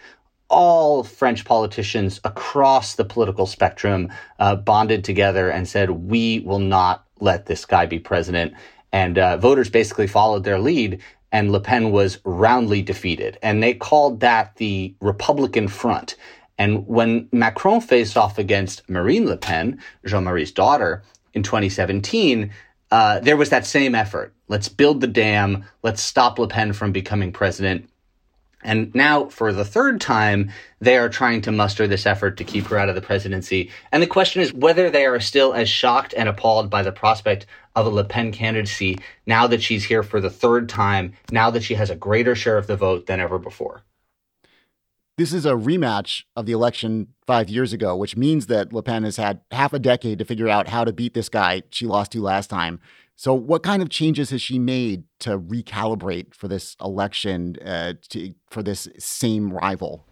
all 0.53 1.03
French 1.03 1.45
politicians 1.45 2.21
across 2.23 2.95
the 2.95 3.05
political 3.05 3.47
spectrum 3.47 4.13
uh, 4.39 4.55
bonded 4.55 5.03
together 5.03 5.51
and 5.51 5.67
said, 5.67 5.91
we 5.91 6.41
will 6.41 6.61
not 6.61 7.05
let 7.19 7.47
this 7.47 7.65
guy 7.65 7.87
be 7.87 7.99
president. 7.99 8.53
And 8.93 9.19
uh, 9.19 9.39
voters 9.39 9.71
basically 9.71 10.07
followed 10.07 10.45
their 10.45 10.59
lead. 10.59 11.01
and 11.33 11.51
Le 11.51 11.61
Pen 11.61 11.91
was 11.91 12.19
roundly 12.25 12.83
defeated. 12.83 13.39
And 13.43 13.63
they 13.63 13.73
called 13.73 14.21
that 14.21 14.57
the 14.57 14.95
Republican 15.01 15.67
Front. 15.67 16.17
And 16.59 16.87
when 16.87 17.29
Macron 17.33 17.81
faced 17.81 18.19
off 18.19 18.39
against 18.39 18.89
Marine 18.89 19.27
Le 19.27 19.39
Pen, 19.39 19.81
Jean 20.05 20.25
Marie's 20.25 20.53
daughter, 20.53 21.03
in 21.35 21.43
2017, 21.43 22.51
uh, 22.91 23.21
there 23.21 23.37
was 23.37 23.51
that 23.51 23.67
same 23.67 23.95
effort. 23.95 24.35
Let's 24.49 24.69
build 24.69 25.01
the 25.01 25.07
dam. 25.07 25.65
Let's 25.83 26.03
stop 26.03 26.39
Le 26.39 26.47
Pen 26.47 26.73
from 26.73 26.93
becoming 26.93 27.33
president. 27.33 27.89
And 28.65 28.95
now, 28.95 29.27
for 29.27 29.53
the 29.53 29.65
third 29.65 30.01
time, 30.01 30.51
they 30.81 30.97
are 30.97 31.09
trying 31.09 31.43
to 31.43 31.53
muster 31.53 31.87
this 31.87 32.07
effort 32.07 32.37
to 32.37 32.45
keep 32.45 32.67
her 32.67 32.79
out 32.79 32.89
of 32.89 32.95
the 32.95 33.03
presidency. 33.03 33.71
And 33.91 34.03
the 34.03 34.07
question 34.07 34.41
is 34.43 34.53
whether 34.53 34.91
they 34.91 35.07
are 35.07 35.21
still 35.21 35.53
as 35.55 35.69
shocked 35.69 36.15
and 36.17 36.29
appalled 36.29 36.71
by 36.71 36.83
the 36.83 36.93
prospect 36.93 37.47
of 37.75 37.87
a 37.87 37.91
Le 37.91 38.05
Pen 38.05 38.33
candidacy 38.33 38.99
now 39.27 39.47
that 39.47 39.63
she's 39.63 39.85
here 39.85 40.03
for 40.03 40.21
the 40.21 40.31
third 40.31 40.69
time, 40.69 41.15
now 41.31 41.51
that 41.51 41.63
she 41.63 41.75
has 41.75 41.91
a 41.91 41.97
greater 41.97 42.35
share 42.35 42.59
of 42.59 42.67
the 42.67 42.77
vote 42.77 43.07
than 43.07 43.21
ever 43.21 43.39
before. 43.39 43.83
This 45.19 45.35
is 45.35 45.45
a 45.45 45.53
rematch 45.53 46.25
of 46.37 46.47
the 46.47 46.53
election 46.53 47.09
five 47.27 47.51
years 47.51 47.73
ago, 47.73 47.95
which 47.95 48.17
means 48.17 48.47
that 48.47 48.73
Le 48.73 48.83
Pen 48.83 49.03
has 49.05 49.17
had 49.17 49.41
half 49.51 49.73
a 49.73 49.79
decade 49.79 50.19
to 50.19 50.25
figure 50.25 50.49
out 50.49 50.69
how 50.69 50.85
to 50.85 50.93
beat 50.93 51.15
this 51.15 51.29
guy 51.29 51.63
she 51.71 51.87
lost 51.87 52.13
to 52.13 52.23
last 52.23 52.49
time. 52.49 52.81
So, 53.17 53.35
what 53.35 53.63
kind 53.63 53.83
of 53.83 53.89
changes 53.89 54.31
has 54.31 54.43
she 54.43 54.59
made 54.59 55.05
to 55.21 55.39
recalibrate 55.39 56.35
for 56.35 56.49
this 56.49 56.77
election 56.81 57.57
uh, 57.65 57.95
to, 58.11 58.35
for 58.51 58.63
this 58.63 58.89
same 58.99 59.53
rival? 59.53 60.07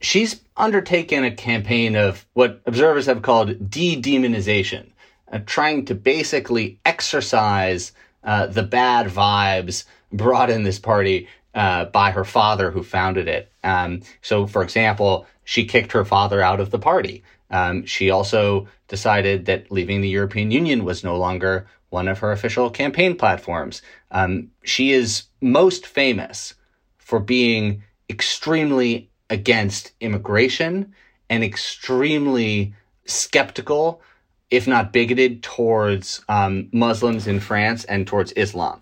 She's 0.00 0.40
undertaken 0.56 1.24
a 1.24 1.30
campaign 1.30 1.94
of 1.94 2.26
what 2.32 2.62
observers 2.66 3.06
have 3.06 3.22
called 3.22 3.70
de 3.70 4.00
demonization, 4.00 4.90
uh, 5.30 5.40
trying 5.46 5.84
to 5.86 5.94
basically 5.94 6.80
exercise 6.84 7.92
uh, 8.24 8.46
the 8.46 8.62
bad 8.62 9.06
vibes 9.08 9.84
brought 10.12 10.50
in 10.50 10.64
this 10.64 10.78
party 10.78 11.28
uh, 11.54 11.86
by 11.86 12.10
her 12.10 12.24
father 12.24 12.70
who 12.70 12.82
founded 12.82 13.28
it. 13.28 13.52
Um, 13.62 14.02
so, 14.22 14.46
for 14.46 14.62
example, 14.62 15.26
she 15.44 15.64
kicked 15.64 15.92
her 15.92 16.04
father 16.04 16.40
out 16.40 16.60
of 16.60 16.70
the 16.70 16.78
party. 16.78 17.22
Um, 17.50 17.84
she 17.84 18.10
also 18.10 18.68
decided 18.88 19.46
that 19.46 19.70
leaving 19.72 20.00
the 20.00 20.08
European 20.08 20.50
Union 20.50 20.84
was 20.84 21.02
no 21.02 21.16
longer 21.16 21.66
one 21.90 22.08
of 22.08 22.20
her 22.20 22.32
official 22.32 22.70
campaign 22.70 23.16
platforms. 23.16 23.82
Um, 24.10 24.50
she 24.64 24.92
is 24.92 25.24
most 25.40 25.86
famous 25.86 26.54
for 26.98 27.20
being 27.20 27.82
extremely 28.08 29.10
against 29.28 29.92
immigration 30.00 30.94
and 31.28 31.44
extremely 31.44 32.74
skeptical, 33.04 34.00
if 34.50 34.66
not 34.66 34.92
bigoted, 34.92 35.42
towards 35.42 36.24
um, 36.28 36.68
Muslims 36.72 37.26
in 37.26 37.40
France 37.40 37.84
and 37.84 38.06
towards 38.06 38.32
Islam. 38.32 38.78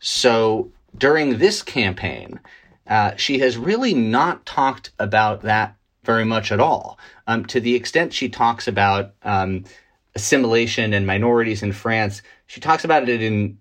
So 0.00 0.72
during 0.96 1.38
this 1.38 1.62
campaign, 1.62 2.40
uh, 2.86 3.16
she 3.16 3.38
has 3.38 3.56
really 3.56 3.94
not 3.94 4.44
talked 4.44 4.90
about 4.98 5.42
that 5.42 5.76
very 6.04 6.24
much 6.24 6.50
at 6.50 6.60
all. 6.60 6.98
Um, 7.26 7.44
to 7.46 7.60
the 7.60 7.74
extent 7.76 8.12
she 8.12 8.28
talks 8.28 8.66
about 8.66 9.14
um, 9.22 9.64
assimilation 10.14 10.92
and 10.92 11.06
minorities 11.06 11.62
in 11.62 11.72
France, 11.72 12.22
she 12.52 12.60
talks 12.60 12.84
about 12.84 13.08
it 13.08 13.22
in 13.22 13.56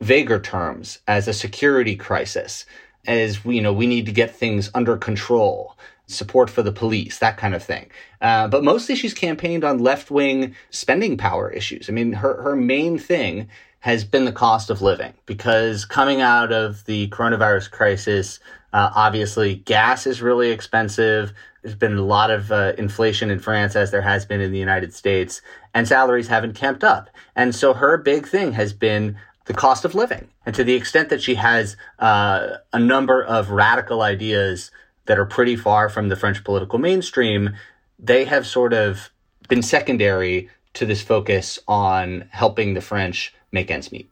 vaguer 0.00 0.40
terms 0.40 1.00
as 1.06 1.28
a 1.28 1.34
security 1.34 1.96
crisis, 1.96 2.64
as 3.06 3.44
you 3.44 3.60
know, 3.60 3.74
we 3.74 3.86
need 3.86 4.06
to 4.06 4.12
get 4.12 4.34
things 4.34 4.70
under 4.72 4.96
control, 4.96 5.76
support 6.06 6.48
for 6.48 6.62
the 6.62 6.72
police, 6.72 7.18
that 7.18 7.36
kind 7.36 7.54
of 7.54 7.62
thing. 7.62 7.90
Uh, 8.22 8.48
but 8.48 8.64
mostly, 8.64 8.94
she's 8.94 9.12
campaigned 9.12 9.64
on 9.64 9.80
left 9.80 10.10
wing 10.10 10.56
spending 10.70 11.18
power 11.18 11.50
issues. 11.50 11.90
I 11.90 11.92
mean, 11.92 12.14
her 12.14 12.40
her 12.42 12.56
main 12.56 12.96
thing 12.96 13.50
has 13.80 14.02
been 14.02 14.24
the 14.24 14.32
cost 14.32 14.70
of 14.70 14.80
living 14.80 15.12
because 15.26 15.84
coming 15.84 16.22
out 16.22 16.52
of 16.52 16.86
the 16.86 17.08
coronavirus 17.08 17.70
crisis, 17.70 18.40
uh, 18.72 18.92
obviously 18.94 19.56
gas 19.56 20.06
is 20.06 20.22
really 20.22 20.52
expensive. 20.52 21.34
There's 21.62 21.74
been 21.76 21.96
a 21.96 22.02
lot 22.02 22.30
of 22.30 22.50
uh, 22.50 22.72
inflation 22.76 23.30
in 23.30 23.38
France, 23.38 23.76
as 23.76 23.90
there 23.90 24.02
has 24.02 24.26
been 24.26 24.40
in 24.40 24.50
the 24.50 24.58
United 24.58 24.92
States, 24.92 25.40
and 25.72 25.86
salaries 25.86 26.28
haven't 26.28 26.54
kept 26.54 26.82
up. 26.82 27.08
And 27.36 27.54
so 27.54 27.72
her 27.74 27.96
big 27.96 28.26
thing 28.26 28.52
has 28.52 28.72
been 28.72 29.16
the 29.46 29.54
cost 29.54 29.84
of 29.84 29.94
living. 29.94 30.28
And 30.44 30.54
to 30.54 30.64
the 30.64 30.74
extent 30.74 31.08
that 31.10 31.22
she 31.22 31.36
has 31.36 31.76
uh, 31.98 32.56
a 32.72 32.78
number 32.78 33.22
of 33.22 33.50
radical 33.50 34.02
ideas 34.02 34.70
that 35.06 35.18
are 35.18 35.26
pretty 35.26 35.56
far 35.56 35.88
from 35.88 36.08
the 36.08 36.16
French 36.16 36.42
political 36.44 36.78
mainstream, 36.78 37.54
they 37.98 38.24
have 38.24 38.46
sort 38.46 38.72
of 38.72 39.10
been 39.48 39.62
secondary 39.62 40.48
to 40.74 40.86
this 40.86 41.02
focus 41.02 41.58
on 41.68 42.28
helping 42.30 42.74
the 42.74 42.80
French 42.80 43.34
make 43.52 43.70
ends 43.70 43.92
meet. 43.92 44.08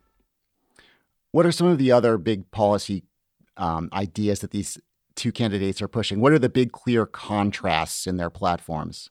What 1.33 1.47
are 1.47 1.53
some 1.53 1.69
of 1.69 1.79
the 1.79 1.93
other 1.93 2.19
big 2.19 2.51
policy 2.51 3.05
um, 3.57 3.89
ideas 3.93 4.41
that 4.41 4.51
these 4.51 4.79
two 5.15 5.33
candidates 5.33 5.81
are 5.83 5.89
pushing? 5.89 6.21
What 6.21 6.33
are 6.33 6.39
the 6.39 6.49
big, 6.49 6.73
clear 6.73 7.07
contrasts 7.07 8.07
in 8.07 8.17
their 8.17 8.31
platforms? 8.31 9.11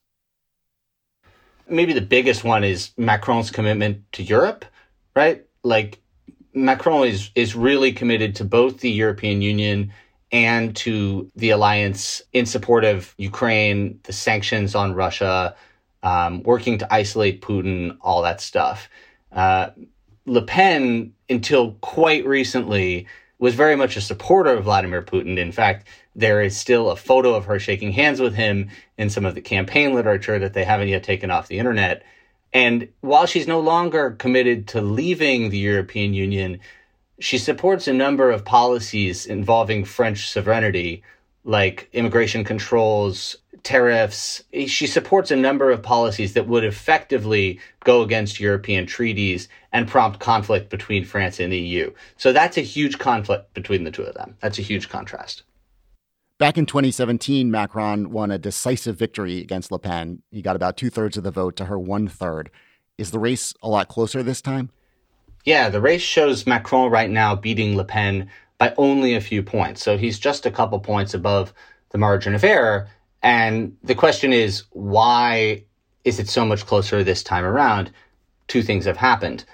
Maybe 1.68 1.94
the 1.94 2.02
biggest 2.02 2.44
one 2.44 2.64
is 2.64 2.92
Macron's 2.98 3.52
commitment 3.52 4.12
to 4.14 4.24
Europe, 4.24 4.66
right? 5.16 5.46
Like 5.64 6.00
Macron 6.54 7.08
is 7.08 7.30
is 7.36 7.56
really 7.56 7.92
committed 7.92 8.36
to 8.36 8.46
both 8.46 8.80
the 8.80 8.90
European 8.90 9.42
Union 9.42 9.94
and 10.32 10.76
to 10.76 11.32
the 11.36 11.50
alliance 11.50 12.22
in 12.34 12.46
support 12.46 12.86
of 12.86 13.14
Ukraine, 13.18 14.00
the 14.04 14.14
sanctions 14.14 14.76
on 14.76 14.94
Russia, 14.94 15.56
um, 16.04 16.44
working 16.44 16.78
to 16.78 16.94
isolate 16.94 17.42
Putin, 17.42 17.98
all 18.02 18.22
that 18.22 18.42
stuff. 18.42 18.90
Uh, 19.32 19.70
Le 20.26 20.42
Pen, 20.42 21.14
until 21.30 21.74
quite 21.82 22.26
recently, 22.26 23.08
was 23.40 23.56
very 23.56 23.76
much 23.76 23.96
a 23.96 24.02
supporter 24.02 24.52
of 24.52 24.66
Vladimir 24.66 25.02
Putin. 25.02 25.38
In 25.38 25.52
fact, 25.52 25.88
there 26.16 26.42
is 26.42 26.56
still 26.56 26.92
a 26.92 26.96
photo 26.96 27.34
of 27.34 27.46
her 27.46 27.58
shaking 27.58 27.94
hands 27.94 28.20
with 28.20 28.36
him 28.36 28.70
in 28.98 29.10
some 29.10 29.26
of 29.26 29.34
the 29.34 29.42
campaign 29.42 29.94
literature 29.94 30.38
that 30.40 30.54
they 30.54 30.66
haven't 30.66 30.90
yet 30.90 31.04
taken 31.04 31.32
off 31.32 31.48
the 31.48 31.58
internet. 31.58 32.04
And 32.52 32.90
while 33.00 33.26
she's 33.26 33.48
no 33.48 33.62
longer 33.62 34.12
committed 34.12 34.68
to 34.70 34.82
leaving 34.82 35.50
the 35.50 35.58
European 35.58 36.14
Union, 36.14 36.60
she 37.20 37.38
supports 37.38 37.88
a 37.88 37.94
number 37.94 38.30
of 38.30 38.46
policies 38.46 39.26
involving 39.26 39.86
French 39.86 40.30
sovereignty, 40.30 41.04
like 41.46 41.90
immigration 41.94 42.44
controls, 42.44 43.38
tariffs. 43.64 44.44
She 44.68 44.88
supports 44.88 45.32
a 45.32 45.36
number 45.36 45.72
of 45.72 45.82
policies 45.82 46.34
that 46.34 46.48
would 46.48 46.64
effectively 46.64 47.60
go 47.84 48.02
against 48.02 48.40
European 48.40 48.86
treaties 48.86 49.48
and 49.72 49.88
prompt 49.88 50.20
conflict 50.20 50.70
between 50.70 51.06
France 51.06 51.40
and 51.40 51.52
the 51.52 51.60
EU. 51.60 51.92
So 52.18 52.34
that's 52.34 52.58
a 52.58 52.62
huge 52.62 52.98
conflict 53.00 53.54
between 53.54 53.84
the 53.84 53.92
two 53.92 54.04
of 54.04 54.16
them. 54.16 54.36
That's 54.42 54.60
a 54.60 54.64
huge 54.64 54.90
contrast. 54.90 55.44
Back 56.38 56.58
in 56.58 56.66
2017, 56.66 57.52
Macron 57.52 58.12
won 58.12 58.32
a 58.32 58.38
decisive 58.38 58.98
victory 58.98 59.40
against 59.42 59.72
Le 59.72 59.80
Pen. 59.80 60.24
He 60.32 60.42
got 60.42 60.56
about 60.56 60.78
two 60.78 60.90
thirds 60.90 61.18
of 61.18 61.24
the 61.24 61.32
vote 61.32 61.58
to 61.58 61.66
her 61.66 61.78
one 61.78 62.08
third. 62.08 62.50
Is 62.98 63.12
the 63.12 63.20
race 63.20 63.54
a 63.62 63.68
lot 63.68 63.90
closer 63.90 64.24
this 64.24 64.42
time? 64.42 64.72
Yeah, 65.44 65.70
the 65.70 65.82
race 65.82 66.02
shows 66.02 66.48
Macron 66.48 66.92
right 66.92 67.10
now 67.10 67.36
beating 67.36 67.76
Le 67.76 67.84
Pen 67.84 68.30
by 68.58 68.74
only 68.78 69.16
a 69.16 69.22
few 69.22 69.44
points. 69.44 69.84
So 69.84 69.98
he's 69.98 70.20
just 70.20 70.46
a 70.46 70.52
couple 70.52 70.80
points 70.80 71.14
above 71.14 71.54
the 71.90 71.98
margin 71.98 72.36
of 72.36 72.44
error. 72.44 72.88
And 73.22 73.78
the 73.84 73.96
question 73.96 74.34
is, 74.34 74.64
why 74.72 75.64
is 76.04 76.20
it 76.20 76.30
so 76.30 76.46
much 76.46 76.66
closer 76.66 77.04
this 77.04 77.24
time 77.24 77.46
around? 77.46 77.92
Two 78.48 78.64
things 78.64 78.86
have 78.86 78.98
happened. 78.98 79.46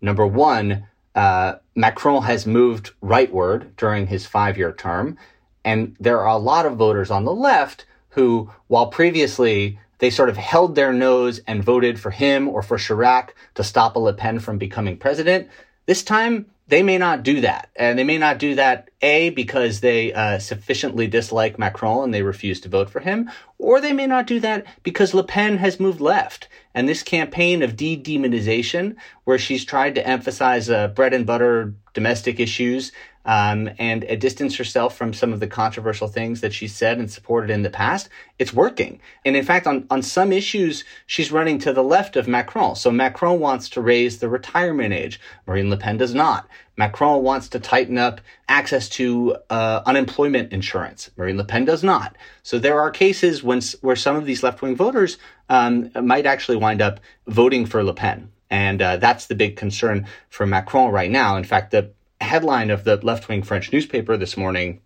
Number 0.00 0.26
one, 0.26 0.86
uh, 1.14 1.54
Macron 1.74 2.22
has 2.22 2.46
moved 2.46 2.90
rightward 3.02 3.76
during 3.76 4.06
his 4.06 4.26
five 4.26 4.58
year 4.58 4.72
term. 4.72 5.16
And 5.64 5.96
there 5.98 6.20
are 6.20 6.28
a 6.28 6.36
lot 6.36 6.66
of 6.66 6.76
voters 6.76 7.10
on 7.10 7.24
the 7.24 7.34
left 7.34 7.86
who, 8.10 8.50
while 8.66 8.88
previously 8.88 9.78
they 9.98 10.10
sort 10.10 10.28
of 10.28 10.36
held 10.36 10.74
their 10.74 10.92
nose 10.92 11.40
and 11.46 11.64
voted 11.64 11.98
for 11.98 12.10
him 12.10 12.48
or 12.48 12.62
for 12.62 12.76
Chirac 12.76 13.30
to 13.54 13.64
stop 13.64 13.96
a 13.96 13.98
Le 13.98 14.12
Pen 14.12 14.38
from 14.38 14.58
becoming 14.58 14.96
president, 14.96 15.48
this 15.86 16.02
time 16.02 16.46
they 16.66 16.82
may 16.82 16.98
not 16.98 17.22
do 17.22 17.40
that. 17.42 17.70
And 17.76 17.98
they 17.98 18.04
may 18.04 18.18
not 18.18 18.38
do 18.38 18.54
that, 18.54 18.90
A, 19.02 19.30
because 19.30 19.80
they 19.80 20.12
uh, 20.12 20.38
sufficiently 20.38 21.06
dislike 21.06 21.58
Macron 21.58 22.04
and 22.04 22.14
they 22.14 22.22
refuse 22.22 22.60
to 22.62 22.68
vote 22.68 22.88
for 22.88 23.00
him, 23.00 23.30
or 23.58 23.80
they 23.80 23.92
may 23.92 24.06
not 24.06 24.26
do 24.26 24.40
that 24.40 24.64
because 24.82 25.14
Le 25.14 25.24
Pen 25.24 25.58
has 25.58 25.78
moved 25.78 26.00
left. 26.00 26.48
And 26.74 26.88
this 26.88 27.02
campaign 27.02 27.62
of 27.62 27.76
de 27.76 27.96
demonization, 27.96 28.96
where 29.24 29.38
she's 29.38 29.64
tried 29.64 29.94
to 29.96 30.06
emphasize 30.06 30.70
uh, 30.70 30.88
bread 30.88 31.14
and 31.14 31.26
butter 31.26 31.74
domestic 31.92 32.40
issues 32.40 32.92
um, 33.24 33.70
and 33.78 34.02
distance 34.20 34.56
herself 34.56 34.96
from 34.96 35.12
some 35.12 35.32
of 35.32 35.40
the 35.40 35.46
controversial 35.46 36.08
things 36.08 36.40
that 36.40 36.52
she 36.52 36.68
said 36.68 36.98
and 36.98 37.10
supported 37.10 37.50
in 37.50 37.62
the 37.62 37.70
past, 37.70 38.08
it's 38.38 38.52
working. 38.52 39.00
And 39.24 39.36
in 39.36 39.44
fact, 39.44 39.66
on, 39.66 39.86
on 39.90 40.02
some 40.02 40.32
issues, 40.32 40.84
she's 41.06 41.32
running 41.32 41.58
to 41.60 41.72
the 41.72 41.82
left 41.82 42.16
of 42.16 42.28
Macron. 42.28 42.76
So 42.76 42.90
Macron 42.90 43.40
wants 43.40 43.68
to 43.70 43.80
raise 43.80 44.18
the 44.18 44.28
retirement 44.28 44.92
age. 44.92 45.20
Marine 45.46 45.70
Le 45.70 45.76
Pen 45.76 45.96
does 45.96 46.14
not. 46.14 46.48
Macron 46.76 47.22
wants 47.22 47.48
to 47.50 47.60
tighten 47.60 47.98
up 47.98 48.20
access 48.48 48.88
to 48.90 49.36
uh, 49.48 49.82
unemployment 49.86 50.52
insurance. 50.52 51.10
Marine 51.16 51.36
Le 51.36 51.44
Pen 51.44 51.64
does 51.64 51.84
not. 51.84 52.16
So 52.42 52.58
there 52.58 52.80
are 52.80 52.90
cases 52.90 53.42
when, 53.42 53.60
where 53.80 53.96
some 53.96 54.16
of 54.16 54.26
these 54.26 54.42
left 54.42 54.60
wing 54.60 54.76
voters 54.76 55.18
um, 55.48 55.90
might 56.02 56.26
actually 56.26 56.56
wind 56.56 56.82
up 56.82 57.00
voting 57.26 57.64
for 57.64 57.82
Le 57.84 57.94
Pen. 57.94 58.30
And 58.50 58.82
uh, 58.82 58.96
that's 58.98 59.26
the 59.26 59.34
big 59.34 59.56
concern 59.56 60.06
for 60.30 60.46
Macron 60.46 60.92
right 60.92 61.10
now. 61.10 61.36
In 61.36 61.44
fact, 61.44 61.70
the 61.70 61.90
headline 62.24 62.70
of 62.70 62.84
the 62.84 62.96
left 62.96 63.28
wing 63.28 63.42
French 63.42 63.72
newspaper 63.72 64.16
this 64.16 64.36
morning 64.36 64.80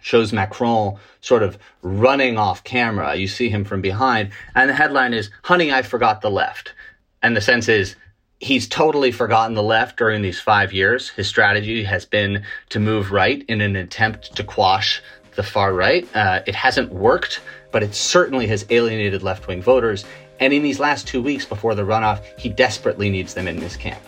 shows 0.00 0.32
Macron 0.32 0.98
sort 1.20 1.42
of 1.42 1.58
running 1.82 2.38
off 2.38 2.62
camera. 2.62 3.16
You 3.16 3.26
see 3.26 3.48
him 3.48 3.64
from 3.64 3.80
behind, 3.80 4.30
and 4.54 4.70
the 4.70 4.74
headline 4.74 5.14
is, 5.14 5.30
Honey, 5.42 5.72
I 5.72 5.82
forgot 5.82 6.20
the 6.20 6.30
left. 6.30 6.74
And 7.22 7.36
the 7.36 7.40
sense 7.40 7.68
is, 7.68 7.96
he's 8.38 8.68
totally 8.68 9.10
forgotten 9.10 9.54
the 9.54 9.62
left 9.62 9.96
during 9.96 10.22
these 10.22 10.40
five 10.40 10.72
years. 10.72 11.08
His 11.08 11.26
strategy 11.26 11.82
has 11.84 12.04
been 12.04 12.44
to 12.68 12.78
move 12.78 13.10
right 13.10 13.44
in 13.48 13.60
an 13.60 13.74
attempt 13.74 14.36
to 14.36 14.44
quash 14.44 15.02
the 15.34 15.42
far 15.42 15.72
right. 15.72 16.06
Uh, 16.14 16.42
it 16.46 16.54
hasn't 16.54 16.92
worked, 16.92 17.40
but 17.72 17.82
it 17.82 17.94
certainly 17.94 18.46
has 18.46 18.64
alienated 18.70 19.22
left 19.22 19.48
wing 19.48 19.62
voters. 19.62 20.04
And 20.38 20.52
in 20.52 20.62
these 20.62 20.78
last 20.78 21.06
two 21.08 21.22
weeks 21.22 21.44
before 21.44 21.74
the 21.74 21.82
runoff, 21.82 22.22
he 22.38 22.48
desperately 22.48 23.10
needs 23.10 23.34
them 23.34 23.48
in 23.48 23.60
his 23.60 23.76
camp. 23.76 24.00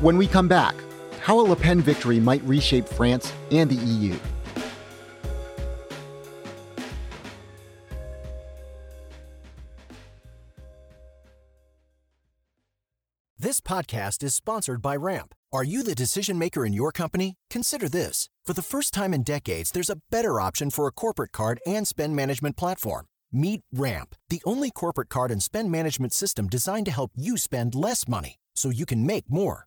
When 0.00 0.16
we 0.16 0.26
come 0.26 0.48
back, 0.48 0.74
how 1.20 1.38
a 1.38 1.42
Le 1.42 1.54
Pen 1.54 1.82
victory 1.82 2.20
might 2.20 2.42
reshape 2.44 2.88
France 2.88 3.34
and 3.50 3.68
the 3.68 3.74
EU. 3.74 4.16
This 13.38 13.60
podcast 13.60 14.22
is 14.22 14.34
sponsored 14.34 14.80
by 14.80 14.96
Ramp. 14.96 15.34
Are 15.52 15.64
you 15.64 15.82
the 15.82 15.94
decision 15.94 16.38
maker 16.38 16.64
in 16.64 16.72
your 16.72 16.92
company? 16.92 17.34
Consider 17.50 17.86
this. 17.86 18.30
For 18.46 18.54
the 18.54 18.62
first 18.62 18.94
time 18.94 19.12
in 19.12 19.22
decades, 19.22 19.70
there's 19.70 19.90
a 19.90 19.98
better 20.10 20.40
option 20.40 20.70
for 20.70 20.86
a 20.86 20.92
corporate 20.92 21.32
card 21.32 21.60
and 21.66 21.86
spend 21.86 22.16
management 22.16 22.56
platform. 22.56 23.04
Meet 23.30 23.60
Ramp, 23.70 24.14
the 24.30 24.40
only 24.46 24.70
corporate 24.70 25.10
card 25.10 25.30
and 25.30 25.42
spend 25.42 25.70
management 25.70 26.14
system 26.14 26.48
designed 26.48 26.86
to 26.86 26.92
help 26.92 27.10
you 27.14 27.36
spend 27.36 27.74
less 27.74 28.08
money 28.08 28.36
so 28.54 28.70
you 28.70 28.86
can 28.86 29.04
make 29.04 29.24
more. 29.28 29.66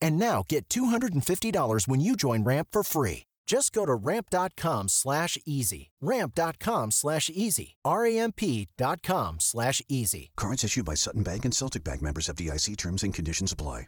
And 0.00 0.18
now 0.18 0.44
get 0.48 0.68
$250 0.68 1.88
when 1.88 2.00
you 2.00 2.16
join 2.16 2.44
Ramp 2.44 2.68
for 2.72 2.82
free. 2.82 3.24
Just 3.46 3.72
go 3.72 3.86
to 3.86 3.94
ramp.com 3.94 4.88
slash 4.88 5.38
easy. 5.46 5.90
Ramp.com 6.02 6.90
slash 6.90 7.30
easy. 7.32 7.76
R-A-M-P.com 7.82 9.36
slash 9.40 9.80
easy. 9.88 10.30
Cards 10.36 10.64
issued 10.64 10.84
by 10.84 10.94
Sutton 10.94 11.22
Bank 11.22 11.46
and 11.46 11.54
Celtic 11.54 11.82
Bank 11.82 12.02
members 12.02 12.28
FDIC 12.28 12.76
terms 12.76 13.02
and 13.02 13.14
conditions 13.14 13.50
apply. 13.50 13.86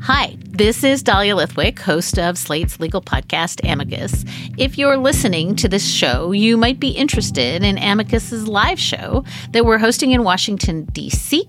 Hi, 0.00 0.36
this 0.48 0.84
is 0.84 1.02
Dahlia 1.02 1.34
Lithwick, 1.34 1.80
host 1.80 2.20
of 2.20 2.38
Slate's 2.38 2.78
legal 2.78 3.02
podcast, 3.02 3.68
Amicus. 3.68 4.24
If 4.56 4.78
you're 4.78 4.96
listening 4.96 5.56
to 5.56 5.68
this 5.68 5.84
show, 5.84 6.30
you 6.30 6.56
might 6.56 6.78
be 6.78 6.90
interested 6.90 7.64
in 7.64 7.76
Amicus's 7.78 8.46
live 8.46 8.78
show 8.78 9.24
that 9.50 9.66
we're 9.66 9.78
hosting 9.78 10.12
in 10.12 10.22
Washington, 10.22 10.84
D.C. 10.92 11.48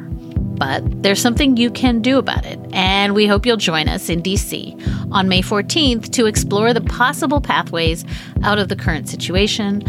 But 0.61 1.01
there's 1.01 1.19
something 1.19 1.57
you 1.57 1.71
can 1.71 2.03
do 2.03 2.19
about 2.19 2.45
it, 2.45 2.59
and 2.71 3.15
we 3.15 3.25
hope 3.25 3.47
you'll 3.47 3.57
join 3.57 3.89
us 3.89 4.09
in 4.09 4.21
DC 4.21 5.11
on 5.11 5.27
May 5.27 5.41
14th 5.41 6.11
to 6.11 6.27
explore 6.27 6.71
the 6.71 6.81
possible 6.81 7.41
pathways 7.41 8.05
out 8.43 8.59
of 8.59 8.69
the 8.69 8.75
current 8.75 9.09
situation. 9.09 9.83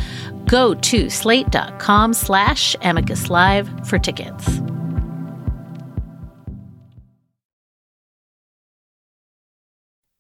Go 0.46 0.72
to 0.76 1.11
slate.com 1.11 2.14
slash 2.14 2.74
amicus 2.80 3.28
live 3.28 3.68
for 3.87 3.98
tickets. 3.98 4.48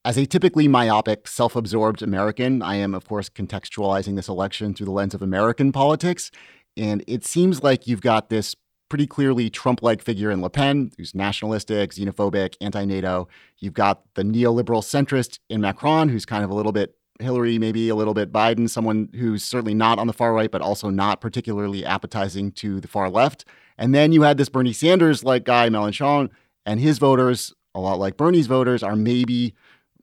As 0.04 0.18
a 0.18 0.26
typically 0.26 0.68
myopic, 0.68 1.28
self 1.28 1.56
absorbed 1.56 2.02
American, 2.02 2.60
I 2.60 2.74
am, 2.74 2.94
of 2.94 3.08
course, 3.08 3.30
contextualizing 3.30 4.16
this 4.16 4.28
election 4.28 4.74
through 4.74 4.84
the 4.84 4.92
lens 4.92 5.14
of 5.14 5.22
American 5.22 5.72
politics. 5.72 6.30
And 6.76 7.02
it 7.06 7.24
seems 7.24 7.62
like 7.62 7.86
you've 7.86 8.02
got 8.02 8.28
this 8.28 8.54
pretty 8.92 9.06
clearly 9.06 9.48
Trump 9.48 9.82
like 9.82 10.02
figure 10.02 10.30
in 10.30 10.42
Le 10.42 10.50
Pen, 10.50 10.92
who's 10.98 11.14
nationalistic, 11.14 11.92
xenophobic, 11.92 12.56
anti 12.60 12.84
NATO. 12.84 13.26
You've 13.58 13.72
got 13.72 14.02
the 14.16 14.22
neoliberal 14.22 14.82
centrist 14.82 15.38
in 15.48 15.62
Macron, 15.62 16.10
who's 16.10 16.26
kind 16.26 16.44
of 16.44 16.50
a 16.50 16.54
little 16.54 16.72
bit 16.72 16.94
Hillary, 17.18 17.58
maybe 17.58 17.88
a 17.88 17.94
little 17.94 18.12
bit 18.12 18.30
Biden, 18.30 18.68
someone 18.68 19.08
who's 19.14 19.42
certainly 19.42 19.72
not 19.72 19.98
on 19.98 20.08
the 20.08 20.12
far 20.12 20.34
right, 20.34 20.50
but 20.50 20.60
also 20.60 20.90
not 20.90 21.22
particularly 21.22 21.86
appetizing 21.86 22.52
to 22.52 22.82
the 22.82 22.86
far 22.86 23.08
left. 23.08 23.46
And 23.78 23.94
then 23.94 24.12
you 24.12 24.24
had 24.24 24.36
this 24.36 24.50
Bernie 24.50 24.74
Sanders 24.74 25.24
like 25.24 25.44
guy, 25.44 25.70
Mélenchon, 25.70 26.28
and 26.66 26.78
his 26.78 26.98
voters, 26.98 27.54
a 27.74 27.80
lot 27.80 27.98
like 27.98 28.18
Bernie's 28.18 28.46
voters, 28.46 28.82
are 28.82 28.94
maybe 28.94 29.54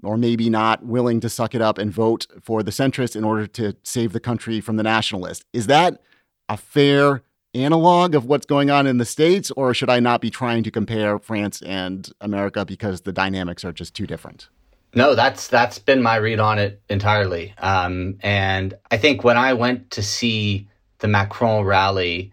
or 0.02 0.18
maybe 0.18 0.50
not 0.50 0.84
willing 0.84 1.20
to 1.20 1.30
suck 1.30 1.54
it 1.54 1.62
up 1.62 1.78
and 1.78 1.94
vote 1.94 2.26
for 2.42 2.64
the 2.64 2.72
centrist 2.72 3.16
in 3.16 3.24
order 3.24 3.46
to 3.46 3.76
save 3.84 4.14
the 4.14 4.20
country 4.20 4.60
from 4.60 4.78
the 4.78 4.84
nationalist. 4.84 5.46
Is 5.54 5.68
that 5.68 6.02
a 6.48 6.58
fair 6.58 7.22
analog 7.54 8.16
of 8.16 8.26
what's 8.26 8.46
going 8.46 8.70
on 8.70 8.88
in 8.88 8.98
the 8.98 9.06
States, 9.06 9.52
or 9.52 9.74
should 9.74 9.90
I 9.90 10.00
not 10.00 10.22
be 10.22 10.30
trying 10.30 10.64
to 10.64 10.72
compare 10.72 11.20
France 11.20 11.62
and 11.62 12.10
America 12.22 12.66
because 12.66 13.02
the 13.02 13.12
dynamics 13.12 13.66
are 13.66 13.72
just 13.72 13.94
too 13.94 14.06
different? 14.06 14.50
No, 14.96 15.14
that's 15.14 15.48
that's 15.48 15.78
been 15.78 16.02
my 16.02 16.16
read 16.16 16.40
on 16.40 16.58
it 16.58 16.82
entirely. 16.90 17.54
Um, 17.60 18.18
and 18.22 18.74
I 18.90 18.98
think 18.98 19.24
when 19.24 19.38
I 19.38 19.54
went 19.54 19.92
to 19.92 20.02
see 20.02 20.68
the 21.00 21.08
Macron 21.08 21.64
rally 21.64 22.32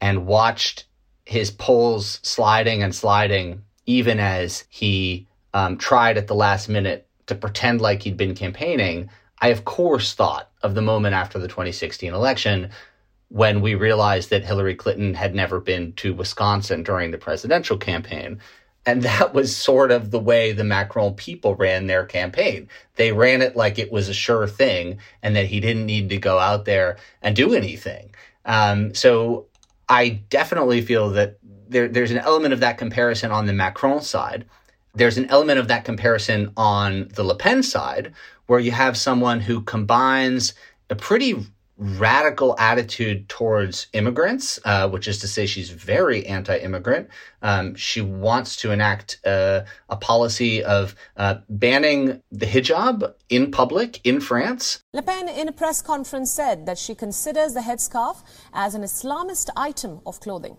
and 0.00 0.26
watched 0.26 0.86
his 1.26 1.50
polls 1.50 2.20
sliding 2.22 2.82
and 2.82 2.94
sliding, 2.94 3.62
even 3.84 4.20
as 4.20 4.64
he 4.70 5.26
um, 5.52 5.76
tried 5.76 6.16
at 6.16 6.28
the 6.28 6.34
last 6.34 6.68
minute 6.68 7.06
to 7.26 7.34
pretend 7.34 7.82
like 7.82 8.02
he'd 8.02 8.16
been 8.16 8.34
campaigning, 8.34 9.10
I 9.40 9.48
of 9.48 9.66
course 9.66 10.14
thought 10.14 10.50
of 10.62 10.74
the 10.74 10.82
moment 10.82 11.14
after 11.14 11.38
the 11.38 11.48
2016 11.48 12.12
election 12.12 12.70
when 13.28 13.60
we 13.60 13.74
realized 13.74 14.30
that 14.30 14.44
Hillary 14.44 14.74
Clinton 14.74 15.14
had 15.14 15.34
never 15.34 15.60
been 15.60 15.92
to 15.94 16.14
Wisconsin 16.14 16.82
during 16.82 17.10
the 17.10 17.18
presidential 17.18 17.76
campaign. 17.76 18.40
And 18.86 19.02
that 19.02 19.34
was 19.34 19.54
sort 19.54 19.90
of 19.90 20.10
the 20.10 20.18
way 20.18 20.52
the 20.52 20.64
Macron 20.64 21.14
people 21.14 21.54
ran 21.54 21.86
their 21.86 22.06
campaign. 22.06 22.68
They 22.96 23.12
ran 23.12 23.42
it 23.42 23.54
like 23.54 23.78
it 23.78 23.92
was 23.92 24.08
a 24.08 24.14
sure 24.14 24.46
thing 24.46 24.98
and 25.22 25.36
that 25.36 25.46
he 25.46 25.60
didn't 25.60 25.86
need 25.86 26.08
to 26.08 26.18
go 26.18 26.38
out 26.38 26.64
there 26.64 26.96
and 27.20 27.36
do 27.36 27.54
anything. 27.54 28.14
Um, 28.46 28.94
so 28.94 29.46
I 29.88 30.20
definitely 30.30 30.80
feel 30.80 31.10
that 31.10 31.38
there, 31.68 31.88
there's 31.88 32.12
an 32.12 32.18
element 32.18 32.54
of 32.54 32.60
that 32.60 32.78
comparison 32.78 33.30
on 33.30 33.44
the 33.44 33.52
Macron 33.52 34.00
side 34.00 34.46
there's 34.98 35.18
an 35.18 35.26
element 35.30 35.58
of 35.58 35.68
that 35.68 35.84
comparison 35.84 36.52
on 36.56 37.08
the 37.14 37.22
Le 37.22 37.36
Pen 37.36 37.62
side, 37.62 38.12
where 38.46 38.60
you 38.60 38.72
have 38.72 38.96
someone 38.96 39.40
who 39.40 39.62
combines 39.62 40.54
a 40.90 40.96
pretty 40.96 41.46
radical 41.78 42.56
attitude 42.58 43.28
towards 43.28 43.86
immigrants, 43.92 44.58
uh, 44.64 44.88
which 44.88 45.06
is 45.06 45.20
to 45.20 45.28
say 45.28 45.46
she's 45.46 45.70
very 45.70 46.26
anti-immigrant. 46.26 47.08
Um, 47.40 47.76
she 47.76 48.00
wants 48.00 48.56
to 48.56 48.72
enact 48.72 49.20
uh, 49.24 49.62
a 49.88 49.96
policy 49.96 50.62
of 50.64 50.96
uh, 51.16 51.36
banning 51.48 52.20
the 52.32 52.46
hijab 52.46 53.14
in 53.28 53.52
public 53.52 54.00
in 54.04 54.20
France. 54.20 54.82
Le 54.92 55.02
Pen, 55.02 55.28
in 55.28 55.46
a 55.46 55.52
press 55.52 55.80
conference, 55.80 56.32
said 56.32 56.66
that 56.66 56.78
she 56.78 56.96
considers 56.96 57.54
the 57.54 57.60
headscarf 57.60 58.24
as 58.52 58.74
an 58.74 58.82
Islamist 58.82 59.48
item 59.56 60.00
of 60.04 60.18
clothing. 60.18 60.56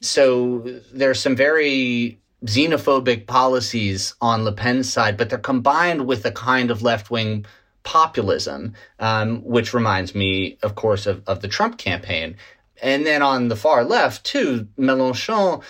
So 0.00 0.80
there 0.92 1.10
are 1.10 1.14
some 1.14 1.36
very 1.36 2.18
xenophobic 2.44 3.26
policies 3.26 4.14
on 4.20 4.44
Le 4.44 4.52
Pen's 4.52 4.92
side, 4.92 5.16
but 5.16 5.30
they're 5.30 5.38
combined 5.38 6.06
with 6.06 6.24
a 6.24 6.32
kind 6.32 6.70
of 6.70 6.82
left 6.82 7.10
wing 7.10 7.46
populism, 7.84 8.74
um, 8.98 9.42
which 9.44 9.74
reminds 9.74 10.14
me, 10.14 10.58
of 10.62 10.74
course, 10.74 11.06
of, 11.06 11.22
of 11.26 11.40
the 11.40 11.48
Trump 11.48 11.78
campaign. 11.78 12.36
And 12.82 13.06
then 13.06 13.22
on 13.22 13.48
the 13.48 13.56
far 13.56 13.84
left, 13.84 14.24
too, 14.24 14.68
Mélenchon 14.78 15.62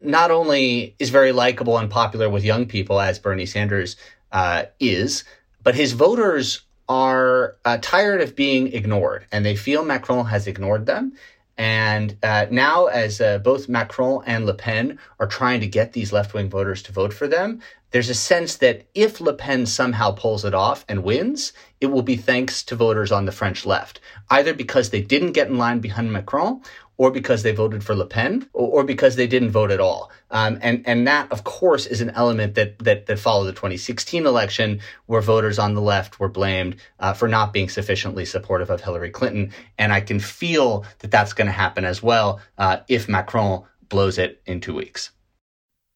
not 0.00 0.30
only 0.30 0.94
is 0.98 1.10
very 1.10 1.32
likable 1.32 1.78
and 1.78 1.90
popular 1.90 2.28
with 2.28 2.44
young 2.44 2.66
people, 2.66 3.00
as 3.00 3.18
Bernie 3.18 3.46
Sanders 3.46 3.96
uh, 4.32 4.64
is, 4.78 5.24
but 5.62 5.74
his 5.74 5.92
voters 5.92 6.62
are 6.88 7.56
uh, 7.64 7.78
tired 7.80 8.20
of 8.20 8.36
being 8.36 8.72
ignored 8.72 9.26
and 9.32 9.44
they 9.44 9.56
feel 9.56 9.84
Macron 9.84 10.26
has 10.26 10.46
ignored 10.46 10.86
them. 10.86 11.12
And 11.58 12.18
uh, 12.22 12.46
now, 12.50 12.86
as 12.86 13.20
uh, 13.20 13.38
both 13.38 13.68
Macron 13.68 14.22
and 14.26 14.44
Le 14.44 14.52
Pen 14.52 14.98
are 15.18 15.26
trying 15.26 15.60
to 15.60 15.66
get 15.66 15.94
these 15.94 16.12
left 16.12 16.34
wing 16.34 16.50
voters 16.50 16.82
to 16.82 16.92
vote 16.92 17.14
for 17.14 17.26
them, 17.26 17.62
there's 17.90 18.10
a 18.10 18.14
sense 18.14 18.56
that 18.56 18.86
if 18.94 19.20
Le 19.20 19.32
Pen 19.32 19.66
somehow 19.66 20.10
pulls 20.10 20.44
it 20.44 20.54
off 20.54 20.84
and 20.88 21.04
wins, 21.04 21.52
it 21.80 21.86
will 21.86 22.02
be 22.02 22.16
thanks 22.16 22.62
to 22.64 22.76
voters 22.76 23.12
on 23.12 23.26
the 23.26 23.32
French 23.32 23.64
left, 23.64 24.00
either 24.30 24.52
because 24.52 24.90
they 24.90 25.02
didn't 25.02 25.32
get 25.32 25.48
in 25.48 25.58
line 25.58 25.78
behind 25.80 26.12
Macron 26.12 26.62
or 26.98 27.10
because 27.10 27.42
they 27.42 27.52
voted 27.52 27.84
for 27.84 27.94
Le 27.94 28.06
Pen, 28.06 28.48
or, 28.52 28.80
or 28.80 28.84
because 28.84 29.16
they 29.16 29.26
didn't 29.26 29.50
vote 29.50 29.70
at 29.70 29.80
all. 29.80 30.10
Um, 30.30 30.58
and 30.62 30.82
and 30.86 31.06
that, 31.06 31.30
of 31.30 31.44
course, 31.44 31.86
is 31.86 32.00
an 32.00 32.10
element 32.10 32.54
that 32.54 32.78
that 32.80 33.06
that 33.06 33.18
followed 33.18 33.46
the 33.46 33.52
2016 33.52 34.26
election, 34.26 34.80
where 35.06 35.20
voters 35.20 35.58
on 35.58 35.74
the 35.74 35.82
left 35.82 36.18
were 36.18 36.28
blamed 36.28 36.76
uh, 36.98 37.12
for 37.12 37.28
not 37.28 37.52
being 37.52 37.68
sufficiently 37.68 38.24
supportive 38.24 38.70
of 38.70 38.80
Hillary 38.80 39.10
Clinton. 39.10 39.52
And 39.78 39.92
I 39.92 40.00
can 40.00 40.20
feel 40.20 40.84
that 41.00 41.10
that's 41.10 41.32
going 41.32 41.46
to 41.46 41.52
happen 41.52 41.84
as 41.84 42.02
well 42.02 42.40
uh, 42.58 42.78
if 42.88 43.08
Macron 43.08 43.64
blows 43.88 44.18
it 44.18 44.42
in 44.46 44.60
two 44.60 44.74
weeks. 44.74 45.10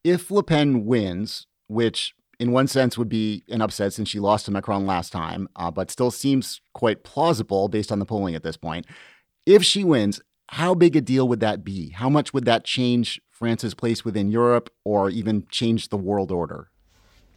If 0.05 0.31
Le 0.31 0.43
Pen 0.43 0.87
wins, 0.87 1.47
which 1.71 2.15
in 2.41 2.53
one 2.53 2.67
sense 2.67 2.99
would 2.99 3.09
be 3.09 3.45
an 3.49 3.63
upset 3.63 3.93
since 3.93 4.09
she 4.09 4.19
lost 4.19 4.47
to 4.47 4.51
Macron 4.51 4.87
last 4.87 5.13
time, 5.13 5.49
uh, 5.57 5.71
but 5.71 5.91
still 5.91 6.11
seems 6.11 6.61
quite 6.73 7.05
plausible 7.05 7.69
based 7.69 7.93
on 7.93 7.99
the 7.99 8.07
polling 8.07 8.35
at 8.35 8.43
this 8.43 8.57
point. 8.57 8.87
If 9.47 9.63
she 9.63 9.85
wins, 9.85 10.21
how 10.49 10.75
big 10.75 10.97
a 10.97 11.01
deal 11.01 11.29
would 11.29 11.41
that 11.41 11.63
be? 11.63 11.91
How 11.91 12.09
much 12.09 12.35
would 12.35 12.45
that 12.47 12.65
change 12.65 13.21
France's 13.31 13.75
place 13.75 14.05
within 14.05 14.31
Europe 14.31 14.71
or 14.85 15.11
even 15.11 15.47
change 15.51 15.91
the 15.91 15.97
world 15.97 16.33
order? 16.33 16.71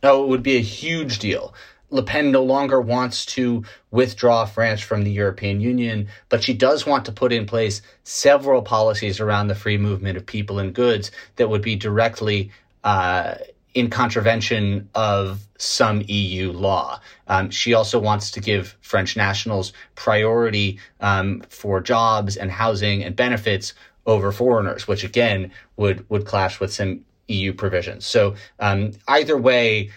Oh, 0.02 0.24
it 0.24 0.30
would 0.30 0.44
be 0.44 0.58
a 0.58 0.62
huge 0.62 1.20
deal. 1.20 1.54
Le 1.92 2.02
Pen 2.02 2.32
no 2.32 2.44
longer 2.44 2.82
wants 2.82 3.26
to 3.26 3.64
withdraw 3.92 4.46
France 4.46 4.82
from 4.82 5.04
the 5.04 5.12
European 5.12 5.62
Union, 5.62 6.08
but 6.30 6.44
she 6.44 6.54
does 6.54 6.88
want 6.88 7.06
to 7.06 7.12
put 7.12 7.32
in 7.32 7.46
place 7.46 7.84
several 8.04 8.64
policies 8.64 9.20
around 9.20 9.48
the 9.48 9.56
free 9.56 9.78
movement 9.78 10.18
of 10.18 10.26
people 10.26 10.58
and 10.58 10.74
goods 10.74 11.12
that 11.36 11.50
would 11.50 11.62
be 11.62 11.76
directly 11.76 12.52
uh, 12.84 13.36
in 13.74 13.90
contravention 13.90 14.88
of 14.94 15.48
some 15.58 16.04
EU 16.08 16.52
law. 16.52 17.00
Um, 17.28 17.50
she 17.50 17.74
also 17.74 18.00
wants 18.00 18.32
to 18.32 18.40
give 18.40 18.78
French 18.82 19.16
nationals 19.18 19.74
priority 19.96 20.80
um, 21.00 21.42
for 21.50 21.82
jobs 21.82 22.38
and 22.38 22.52
housing 22.52 23.04
and 23.04 23.16
benefits 23.16 23.74
over 24.06 24.32
foreigners, 24.32 24.88
which 24.88 25.04
again 25.04 25.52
would 25.78 26.08
would 26.10 26.26
clash 26.26 26.60
with 26.60 26.74
some 26.74 27.02
EU 27.28 27.54
provisions. 27.54 28.06
So 28.06 28.36
um, 28.60 28.92
either 29.08 29.38
way, 29.38 29.90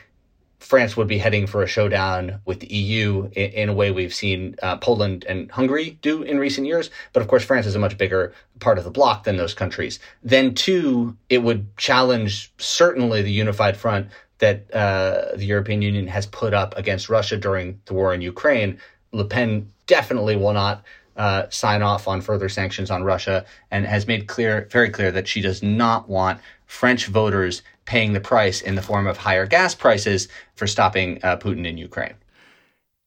France 0.59 0.97
would 0.97 1.07
be 1.07 1.19
heading 1.19 1.47
for 1.47 1.63
a 1.63 1.67
showdown 1.67 2.41
with 2.45 2.61
the 2.61 2.73
EU 2.73 3.31
in, 3.33 3.51
in 3.51 3.69
a 3.69 3.75
way 3.75 3.91
we've 3.91 4.15
seen 4.15 4.57
uh, 4.63 4.77
Poland 4.77 5.25
and 5.29 5.51
Hungary 5.51 5.99
do 6.03 6.23
in 6.23 6.39
recent 6.39 6.67
years. 6.67 6.91
But 7.13 7.23
of 7.23 7.29
course, 7.29 7.45
France 7.45 7.67
is 7.67 7.75
a 7.75 7.79
much 7.79 7.99
bigger 7.99 8.33
part 8.59 8.79
of 8.79 8.85
the 8.85 8.91
bloc 8.91 9.25
than 9.25 9.37
those 9.37 9.55
countries. 9.55 9.99
Then, 10.23 10.55
two, 10.55 11.17
it 11.29 11.39
would 11.39 11.77
challenge 11.77 12.53
certainly 12.59 13.23
the 13.23 13.33
unified 13.33 13.77
front 13.77 14.09
that 14.39 14.73
uh, 14.75 15.37
the 15.37 15.47
European 15.47 15.83
Union 15.83 16.07
has 16.09 16.27
put 16.27 16.53
up 16.53 16.77
against 16.77 17.09
Russia 17.09 17.37
during 17.37 17.81
the 17.87 17.95
war 17.95 18.13
in 18.13 18.21
Ukraine. 18.21 18.79
Le 19.13 19.25
Pen 19.25 19.71
definitely 19.87 20.37
will 20.37 20.53
not 20.53 20.85
uh, 21.17 21.49
sign 21.49 21.83
off 21.83 22.07
on 22.07 22.21
further 22.21 22.49
sanctions 22.49 22.91
on 22.91 23.03
Russia 23.03 23.45
and 23.71 23.87
has 23.87 24.07
made 24.07 24.27
clear, 24.27 24.69
very 24.71 24.91
clear, 24.91 25.11
that 25.11 25.27
she 25.27 25.41
does 25.41 25.63
not 25.63 26.09
want 26.09 26.41
French 26.67 27.07
voters 27.07 27.63
paying 27.85 28.13
the 28.13 28.21
price 28.21 28.61
in 28.61 28.75
the 28.75 28.83
form 28.83 29.07
of 29.07 29.17
higher 29.17 29.47
gas 29.47 29.75
prices 29.75 30.29
for 30.55 30.67
stopping 30.67 31.19
uh, 31.23 31.37
Putin 31.37 31.67
in 31.67 31.79
Ukraine. 31.79 32.15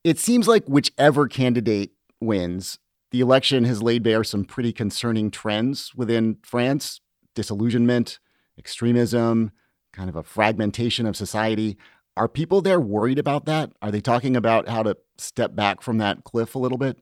It 0.02 0.18
seems 0.18 0.48
like 0.48 0.64
whichever 0.66 1.28
candidate 1.28 1.92
wins, 2.20 2.78
the 3.10 3.20
election 3.20 3.64
has 3.64 3.82
laid 3.82 4.02
bare 4.02 4.24
some 4.24 4.44
pretty 4.44 4.72
concerning 4.72 5.30
trends 5.30 5.94
within 5.94 6.38
France 6.42 7.00
disillusionment, 7.34 8.18
extremism, 8.58 9.52
kind 9.92 10.08
of 10.08 10.16
a 10.16 10.22
fragmentation 10.22 11.06
of 11.06 11.16
society. 11.16 11.76
Are 12.16 12.28
people 12.28 12.60
there 12.60 12.80
worried 12.80 13.18
about 13.18 13.44
that? 13.46 13.72
Are 13.80 13.90
they 13.90 14.00
talking 14.00 14.36
about 14.36 14.68
how 14.68 14.82
to 14.82 14.96
step 15.18 15.54
back 15.54 15.80
from 15.80 15.98
that 15.98 16.24
cliff 16.24 16.54
a 16.54 16.58
little 16.58 16.78
bit? 16.78 16.98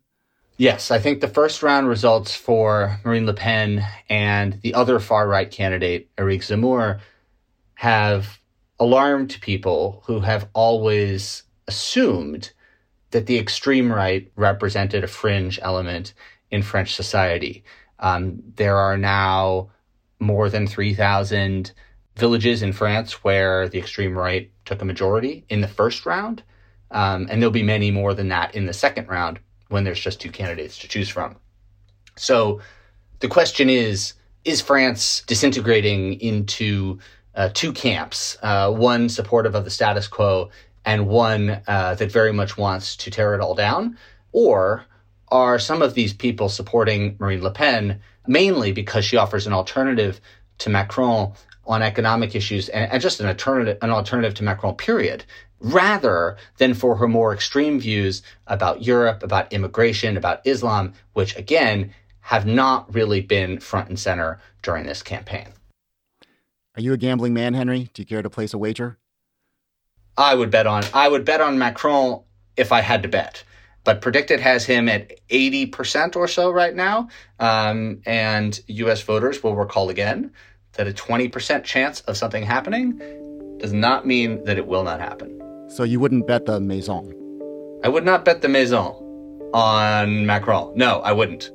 Yes, 0.60 0.90
I 0.90 0.98
think 0.98 1.20
the 1.20 1.28
first 1.28 1.62
round 1.62 1.86
results 1.86 2.34
for 2.34 2.98
Marine 3.04 3.26
Le 3.26 3.32
Pen 3.32 3.86
and 4.10 4.60
the 4.60 4.74
other 4.74 4.98
far 4.98 5.28
right 5.28 5.48
candidate, 5.48 6.10
Eric 6.18 6.40
Zemmour, 6.40 6.98
have 7.74 8.40
alarmed 8.80 9.38
people 9.40 10.02
who 10.06 10.18
have 10.18 10.48
always 10.54 11.44
assumed 11.68 12.50
that 13.12 13.26
the 13.26 13.38
extreme 13.38 13.92
right 13.92 14.32
represented 14.34 15.04
a 15.04 15.06
fringe 15.06 15.60
element 15.62 16.12
in 16.50 16.62
French 16.62 16.96
society. 16.96 17.62
Um, 18.00 18.42
there 18.56 18.78
are 18.78 18.98
now 18.98 19.70
more 20.18 20.50
than 20.50 20.66
3,000 20.66 21.70
villages 22.16 22.62
in 22.62 22.72
France 22.72 23.22
where 23.22 23.68
the 23.68 23.78
extreme 23.78 24.18
right 24.18 24.50
took 24.64 24.82
a 24.82 24.84
majority 24.84 25.44
in 25.48 25.60
the 25.60 25.68
first 25.68 26.04
round. 26.04 26.42
Um, 26.90 27.28
and 27.30 27.40
there'll 27.40 27.52
be 27.52 27.62
many 27.62 27.92
more 27.92 28.12
than 28.12 28.30
that 28.30 28.56
in 28.56 28.66
the 28.66 28.72
second 28.72 29.06
round 29.06 29.38
when 29.68 29.84
there's 29.84 30.00
just 30.00 30.20
two 30.20 30.30
candidates 30.30 30.78
to 30.78 30.88
choose 30.88 31.08
from. 31.08 31.36
So 32.16 32.60
the 33.20 33.28
question 33.28 33.70
is 33.70 34.14
is 34.44 34.60
France 34.60 35.22
disintegrating 35.26 36.20
into 36.20 36.98
uh, 37.34 37.50
two 37.52 37.72
camps, 37.72 38.38
uh, 38.42 38.72
one 38.72 39.08
supportive 39.08 39.54
of 39.54 39.64
the 39.64 39.70
status 39.70 40.08
quo 40.08 40.50
and 40.84 41.06
one 41.06 41.60
uh, 41.66 41.94
that 41.96 42.10
very 42.10 42.32
much 42.32 42.56
wants 42.56 42.96
to 42.96 43.10
tear 43.10 43.34
it 43.34 43.40
all 43.40 43.54
down? 43.54 43.98
Or 44.32 44.84
are 45.30 45.58
some 45.58 45.82
of 45.82 45.94
these 45.94 46.14
people 46.14 46.48
supporting 46.48 47.16
Marine 47.18 47.42
Le 47.42 47.50
Pen 47.50 48.00
mainly 48.26 48.72
because 48.72 49.04
she 49.04 49.16
offers 49.16 49.46
an 49.46 49.52
alternative 49.52 50.20
to 50.58 50.70
Macron 50.70 51.32
on 51.68 51.82
economic 51.82 52.34
issues 52.34 52.68
and, 52.70 52.90
and 52.90 53.02
just 53.02 53.20
an 53.20 53.26
alternative, 53.26 53.78
an 53.82 53.90
alternative 53.90 54.34
to 54.34 54.42
Macron, 54.42 54.74
period, 54.74 55.24
rather 55.60 56.36
than 56.56 56.74
for 56.74 56.96
her 56.96 57.06
more 57.06 57.32
extreme 57.32 57.78
views 57.78 58.22
about 58.46 58.82
Europe, 58.82 59.22
about 59.22 59.52
immigration, 59.52 60.16
about 60.16 60.44
Islam, 60.46 60.94
which 61.12 61.36
again 61.36 61.92
have 62.20 62.46
not 62.46 62.92
really 62.92 63.20
been 63.20 63.58
front 63.60 63.88
and 63.88 63.98
center 63.98 64.40
during 64.62 64.86
this 64.86 65.02
campaign. 65.02 65.48
Are 66.76 66.80
you 66.80 66.92
a 66.92 66.96
gambling 66.96 67.34
man, 67.34 67.54
Henry? 67.54 67.90
Do 67.92 68.02
you 68.02 68.06
care 68.06 68.22
to 68.22 68.30
place 68.30 68.54
a 68.54 68.58
wager? 68.58 68.98
I 70.16 70.34
would 70.34 70.50
bet 70.50 70.66
on 70.66 70.84
I 70.92 71.08
would 71.08 71.24
bet 71.24 71.40
on 71.40 71.58
Macron 71.58 72.22
if 72.56 72.72
I 72.72 72.80
had 72.80 73.02
to 73.02 73.08
bet. 73.08 73.44
But 73.84 74.02
PredictIt 74.02 74.40
has 74.40 74.66
him 74.66 74.88
at 74.88 75.26
80% 75.28 76.16
or 76.16 76.28
so 76.28 76.50
right 76.50 76.74
now. 76.74 77.08
Um, 77.38 78.02
and 78.04 78.60
US 78.66 79.00
voters 79.02 79.42
will 79.42 79.56
recall 79.56 79.88
again 79.88 80.32
that 80.78 80.86
a 80.86 80.92
20% 80.92 81.64
chance 81.64 82.00
of 82.02 82.16
something 82.16 82.44
happening 82.44 82.98
does 83.58 83.72
not 83.72 84.06
mean 84.06 84.42
that 84.44 84.56
it 84.56 84.66
will 84.66 84.84
not 84.84 85.00
happen. 85.00 85.34
So 85.68 85.82
you 85.82 86.00
wouldn't 86.00 86.26
bet 86.26 86.46
the 86.46 86.60
Maison? 86.60 87.14
I 87.84 87.88
would 87.88 88.04
not 88.04 88.24
bet 88.24 88.40
the 88.40 88.48
Maison 88.48 88.94
on 89.52 90.24
Macron. 90.24 90.72
No, 90.76 91.00
I 91.00 91.12
wouldn't. 91.12 91.50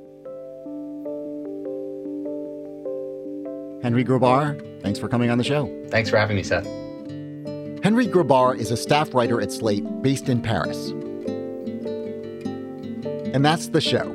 Henry 3.81 4.03
Grabar, 4.05 4.81
thanks 4.81 4.99
for 4.99 5.07
coming 5.07 5.29
on 5.29 5.37
the 5.37 5.43
show. 5.43 5.69
Thanks 5.89 6.09
for 6.09 6.17
having 6.17 6.35
me, 6.35 6.43
Seth. 6.43 6.65
Henry 7.83 8.07
Grabar 8.07 8.57
is 8.57 8.71
a 8.71 8.77
staff 8.77 9.13
writer 9.13 9.41
at 9.41 9.51
Slate 9.51 9.83
based 10.01 10.29
in 10.29 10.41
Paris. 10.41 10.89
And 13.33 13.43
that's 13.43 13.69
the 13.69 13.81
show. 13.81 14.09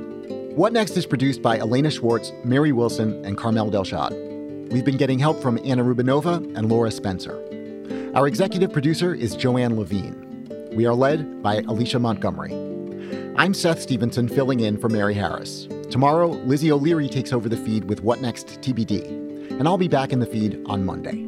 What 0.54 0.72
Next 0.72 0.96
is 0.96 1.06
produced 1.06 1.40
by 1.40 1.58
Elena 1.58 1.90
Schwartz, 1.90 2.32
Mary 2.44 2.72
Wilson, 2.72 3.24
and 3.24 3.36
Carmel 3.38 3.70
Delshad. 3.70 4.27
We've 4.70 4.84
been 4.84 4.96
getting 4.96 5.18
help 5.18 5.40
from 5.40 5.58
Anna 5.64 5.84
Rubinova 5.84 6.56
and 6.56 6.68
Laura 6.68 6.90
Spencer. 6.90 7.42
Our 8.14 8.26
executive 8.26 8.72
producer 8.72 9.14
is 9.14 9.36
Joanne 9.36 9.76
Levine. 9.76 10.70
We 10.72 10.86
are 10.86 10.94
led 10.94 11.42
by 11.42 11.62
Alicia 11.68 11.98
Montgomery. 11.98 12.52
I'm 13.36 13.54
Seth 13.54 13.80
Stevenson 13.80 14.28
filling 14.28 14.60
in 14.60 14.78
for 14.78 14.88
Mary 14.88 15.14
Harris. 15.14 15.68
Tomorrow, 15.90 16.28
Lizzie 16.28 16.72
O'Leary 16.72 17.08
takes 17.08 17.32
over 17.32 17.48
the 17.48 17.56
feed 17.56 17.84
with 17.84 18.02
What 18.02 18.20
Next 18.20 18.60
TBD 18.60 19.28
and 19.58 19.66
I'll 19.66 19.78
be 19.78 19.88
back 19.88 20.12
in 20.12 20.20
the 20.20 20.26
feed 20.26 20.62
on 20.66 20.84
Monday. 20.84 21.27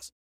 plus. 0.01 0.21